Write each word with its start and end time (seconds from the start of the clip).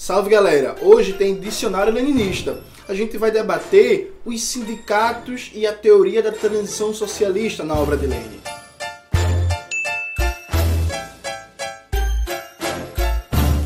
Salve 0.00 0.30
galera! 0.30 0.76
Hoje 0.80 1.12
tem 1.12 1.38
Dicionário 1.38 1.92
Leninista. 1.92 2.58
A 2.88 2.94
gente 2.94 3.18
vai 3.18 3.30
debater 3.30 4.14
os 4.24 4.42
sindicatos 4.42 5.50
e 5.54 5.66
a 5.66 5.74
teoria 5.74 6.22
da 6.22 6.32
transição 6.32 6.94
socialista 6.94 7.64
na 7.64 7.74
obra 7.74 7.98
de 7.98 8.06
Lenin. 8.06 8.40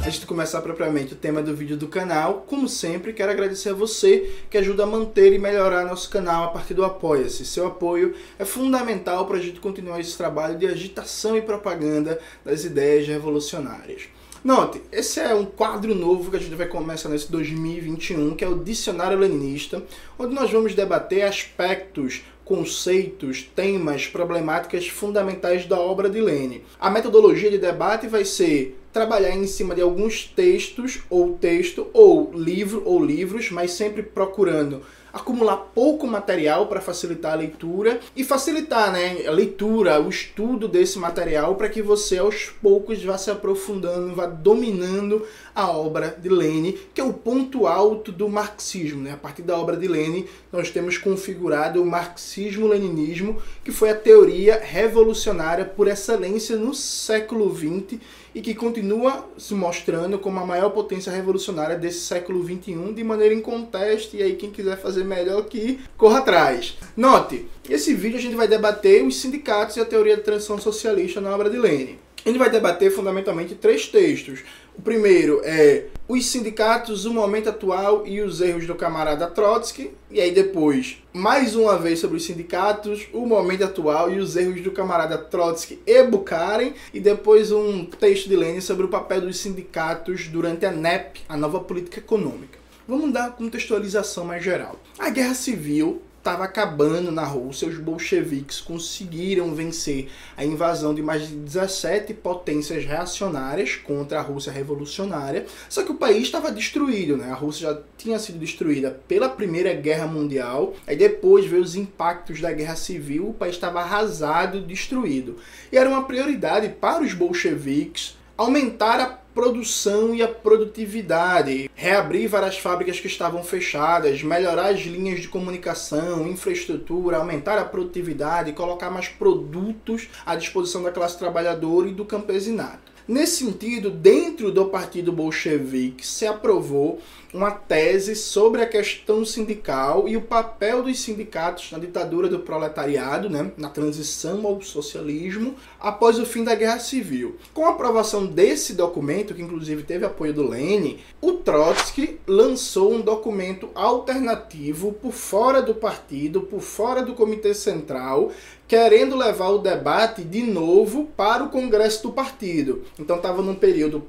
Antes 0.05 0.19
de 0.19 0.27
começar 0.27 0.61
propriamente 0.61 1.13
o 1.13 1.17
tema 1.17 1.41
do 1.41 1.55
vídeo 1.55 1.77
do 1.77 1.87
canal, 1.87 2.45
como 2.49 2.69
sempre, 2.69 3.13
quero 3.13 3.31
agradecer 3.31 3.69
a 3.69 3.75
você 3.75 4.29
que 4.51 4.59
ajuda 4.59 4.83
a 4.83 4.87
manter 4.87 5.33
e 5.33 5.39
melhorar 5.39 5.85
nosso 5.85 6.11
canal 6.11 6.47
a 6.47 6.49
partir 6.49 6.75
do 6.75 6.85
Apoia-se. 6.85 7.47
Seu 7.47 7.69
apoio 7.69 8.13
é 8.41 8.45
fundamental 8.45 9.25
para 9.27 9.37
a 9.37 9.41
gente 9.41 9.61
continuar 9.61 10.01
esse 10.01 10.19
trabalho 10.19 10.59
de 10.59 10.67
agitação 10.67 11.37
e 11.37 11.43
propaganda 11.43 12.19
das 12.45 12.65
ideias 12.65 13.07
revolucionárias. 13.07 14.09
Note, 14.45 14.83
esse 14.93 15.21
é 15.21 15.35
um 15.35 15.47
quadro 15.47 15.95
novo 15.95 16.31
que 16.31 16.37
a 16.37 16.39
gente 16.39 16.55
vai 16.55 16.67
começar 16.67 17.09
nesse 17.09 17.33
2021, 17.33 18.35
que 18.35 18.45
é 18.45 18.47
o 18.47 18.63
Dicionário 18.63 19.19
Leninista, 19.19 19.83
onde 20.19 20.35
nós 20.35 20.51
vamos 20.51 20.75
debater 20.75 21.23
aspectos 21.23 22.23
conceitos, 22.45 23.43
temas, 23.57 24.07
problemáticas 24.07 24.87
fundamentais 24.87 25.65
da 25.65 25.81
obra 25.81 26.11
de 26.11 26.21
Lenin. 26.21 26.61
A 26.79 26.91
metodologia 26.91 27.51
de 27.51 27.57
debate 27.57 28.07
vai 28.07 28.23
ser 28.23 28.79
trabalhar 28.95 29.33
em 29.33 29.47
cima 29.49 29.75
de 29.75 29.83
alguns 29.83 30.25
textos 30.25 31.01
ou 31.11 31.33
texto 31.33 31.89
ou 31.93 32.31
livro 32.33 32.81
ou 32.87 33.05
livros, 33.05 33.51
mas 33.51 33.73
sempre 33.73 34.05
procurando 34.05 34.83
acumular 35.15 35.57
pouco 35.57 36.09
material 36.09 36.67
para 36.67 36.81
facilitar 36.81 37.35
a 37.35 37.37
leitura 37.37 38.01
e 38.17 38.25
facilitar 38.25 38.93
né, 38.93 39.25
a 39.27 39.31
leitura, 39.31 40.01
o 40.01 40.09
estudo 40.09 40.67
desse 40.67 40.99
material 40.99 41.55
para 41.55 41.69
que 41.69 41.81
você 41.81 42.19
aos 42.19 42.47
poucos 42.61 43.03
vá 43.05 43.17
se 43.17 43.31
aprofundando, 43.31 44.13
vá 44.13 44.27
dominando 44.27 45.25
a 45.55 45.71
obra 45.71 46.17
de 46.21 46.29
Lenin, 46.29 46.77
que 46.93 47.01
é 47.01 47.05
o 47.05 47.13
ponto 47.13 47.69
alto 47.69 48.11
do 48.11 48.29
marxismo. 48.29 49.03
Né? 49.03 49.13
A 49.13 49.17
partir 49.17 49.43
da 49.43 49.57
obra 49.57 49.77
de 49.77 49.87
Lenin, 49.87 50.27
nós 50.51 50.69
temos 50.69 50.99
configurado 50.99 51.81
o 51.81 51.87
marxismo-leninismo, 51.87 53.41
que 53.63 53.71
foi 53.71 53.91
a 53.91 53.95
teoria 53.95 54.61
revolucionária 54.61 55.65
por 55.65 55.87
excelência 55.87 56.57
no 56.57 56.75
século 56.75 57.55
XX 57.55 58.01
e 58.35 58.41
que 58.41 58.55
continua 58.55 59.29
se 59.39 59.55
mostrando 59.55 60.19
como 60.19 60.41
a 60.41 60.47
maior 60.47 60.71
potência 60.71 61.13
revolucionária 61.13 61.77
desse 61.77 62.01
século 62.01 62.43
XXI 62.43 62.93
de 62.93 63.05
maneira 63.05 63.35
inconteste. 63.35 64.17
E 64.17 64.23
aí, 64.23 64.35
quem 64.35 64.51
quiser 64.51 64.77
fazer 64.77 65.05
melhor 65.05 65.45
que 65.45 65.81
corra 65.97 66.19
atrás. 66.19 66.77
Note, 66.97 67.47
esse 67.69 67.95
vídeo 67.95 68.19
a 68.19 68.23
gente 68.23 68.35
vai 68.35 68.49
debater 68.49 69.05
os 69.05 69.21
sindicatos 69.21 69.77
e 69.77 69.81
a 69.81 69.85
teoria 69.85 70.17
da 70.17 70.23
transição 70.23 70.59
socialista 70.59 71.21
na 71.21 71.35
obra 71.35 71.49
de 71.49 71.57
Lenin. 71.57 71.99
A 72.25 72.29
gente 72.29 72.39
vai 72.39 72.51
debater 72.51 72.91
fundamentalmente 72.91 73.55
três 73.55 73.87
textos. 73.87 74.41
O 74.77 74.83
primeiro 74.83 75.41
é 75.45 75.85
os 76.07 76.27
sindicatos, 76.27 77.07
o 77.07 77.15
momento 77.15 77.49
atual 77.49 78.07
e 78.07 78.21
os 78.21 78.41
erros 78.41 78.67
do 78.67 78.75
camarada 78.75 79.27
Trotsky. 79.27 79.91
E 80.11 80.21
aí 80.21 80.33
depois, 80.33 81.03
mais 81.13 81.57
uma 81.57 81.79
vez 81.79 81.99
sobre 81.99 82.19
os 82.19 82.25
sindicatos, 82.25 83.09
o 83.13 83.25
momento 83.27 83.65
atual 83.65 84.11
e 84.11 84.19
os 84.19 84.37
erros 84.37 84.61
do 84.61 84.71
camarada 84.71 85.17
Trotsky 85.17 85.81
e 85.87 86.03
Bukharin. 86.03 86.75
E 86.93 87.01
depois 87.01 87.51
um 87.51 87.85
texto 87.85 88.29
de 88.29 88.37
Lenin 88.37 88.61
sobre 88.61 88.85
o 88.85 88.89
papel 88.89 89.23
dos 89.23 89.39
sindicatos 89.39 90.29
durante 90.29 90.67
a 90.67 90.71
NEP, 90.71 91.23
a 91.29 91.37
nova 91.37 91.61
política 91.61 92.01
econômica. 92.01 92.59
Vamos 92.87 93.13
dar 93.13 93.33
contextualização 93.33 94.27
mais 94.27 94.45
geral. 94.45 94.79
A 94.99 95.09
guerra 95.09 95.35
civil 95.35 96.03
estava 96.25 96.45
acabando 96.45 97.13
na 97.13 97.23
Rússia, 97.23 97.69
os 97.69 97.77
bolcheviques 97.77 98.59
conseguiram 98.59 99.55
vencer 99.55 100.09
a 100.35 100.43
invasão 100.43 100.95
de 100.95 101.03
mais 101.03 101.29
de 101.29 101.35
17 101.37 102.15
potências 102.15 102.87
reacionárias 102.87 103.77
contra 103.77 104.19
a 104.19 104.23
Rússia 104.23 104.51
revolucionária, 104.51 105.45
só 105.69 105.83
que 105.83 105.93
o 105.93 105.97
país 105.97 106.23
estava 106.23 106.51
destruído, 106.51 107.19
né? 107.19 107.31
A 107.31 107.35
Rússia 107.35 107.69
já 107.69 107.83
tinha 107.99 108.19
sido 108.19 108.39
destruída 108.39 108.99
pela 109.07 109.29
Primeira 109.29 109.75
Guerra 109.75 110.07
Mundial, 110.07 110.73
aí 110.87 110.97
depois 110.97 111.45
veio 111.45 111.63
os 111.63 111.77
impactos 111.77 112.41
da 112.41 112.51
Guerra 112.51 112.75
Civil, 112.75 113.29
o 113.29 113.35
país 113.35 113.55
estava 113.55 113.83
arrasado, 113.83 114.63
destruído. 114.63 115.37
E 115.71 115.77
era 115.77 115.91
uma 115.91 116.05
prioridade 116.05 116.71
para 116.71 117.03
os 117.03 117.13
bolcheviques 117.13 118.17
aumentar 118.37 118.99
a 118.99 119.24
produção 119.35 120.15
e 120.15 120.23
a 120.23 120.29
produtividade, 120.29 121.69
reabrir 121.75 122.29
várias 122.29 122.57
fábricas 122.57 123.01
que 123.01 123.09
estavam 123.09 123.43
fechadas, 123.43 124.23
melhorar 124.23 124.69
as 124.69 124.81
linhas 124.83 125.21
de 125.21 125.29
comunicação, 125.29 126.29
infraestrutura, 126.29 127.17
aumentar 127.17 127.59
a 127.59 127.65
produtividade, 127.65 128.53
colocar 128.53 128.91
mais 128.91 129.09
produtos 129.09 130.09
à 130.25 130.37
disposição 130.37 130.85
da 130.85 130.93
classe 130.93 131.19
trabalhadora 131.19 131.89
e 131.89 131.93
do 131.93 132.05
campesinato. 132.05 132.94
Nesse 133.07 133.45
sentido, 133.45 133.91
dentro 133.91 134.51
do 134.51 134.65
Partido 134.65 135.13
Bolchevique 135.13 136.07
se 136.07 136.27
aprovou 136.27 137.01
uma 137.35 137.51
tese 137.51 138.17
sobre 138.17 138.63
a 138.63 138.67
questão 138.67 139.27
sindical 139.27 140.09
e 140.09 140.17
o 140.17 140.23
papel 140.23 140.83
dos 140.83 141.01
sindicatos 141.01 141.71
na 141.71 141.79
ditadura 141.79 142.29
do 142.29 142.39
proletariado, 142.39 143.29
né, 143.29 143.53
na 143.59 143.69
transição 143.69 144.47
ao 144.47 144.63
socialismo, 144.63 145.55
após 145.79 146.19
o 146.19 146.25
fim 146.25 146.45
da 146.45 146.55
Guerra 146.55 146.79
Civil. 146.79 147.37
Com 147.53 147.67
a 147.67 147.71
aprovação 147.71 148.25
desse 148.25 148.73
documento, 148.73 149.35
que 149.35 149.43
inclusive 149.43 149.83
teve 149.83 150.07
apoio 150.07 150.33
do 150.33 150.49
Lenin, 150.49 150.99
o 151.21 151.33
Trotsky 151.33 152.19
lançou 152.27 152.95
um 152.95 153.03
documento 153.03 153.69
alternativo 153.75 154.93
por 154.93 155.13
fora 155.13 155.61
do 155.61 155.75
partido, 155.75 156.41
por 156.41 156.61
fora 156.61 157.03
do 157.03 157.15
Comitê 157.15 157.53
Central, 157.53 158.31
querendo 158.67 159.17
levar 159.17 159.51
o 159.51 159.59
debate 159.59 160.23
de 160.23 160.43
novo 160.43 161.05
para 161.17 161.45
o 161.45 161.51
Congresso 161.51 162.03
do 162.03 162.13
partido. 162.13 162.85
Então 162.99 163.17
estava 163.17 163.43
num 163.43 163.55
período 163.55 164.01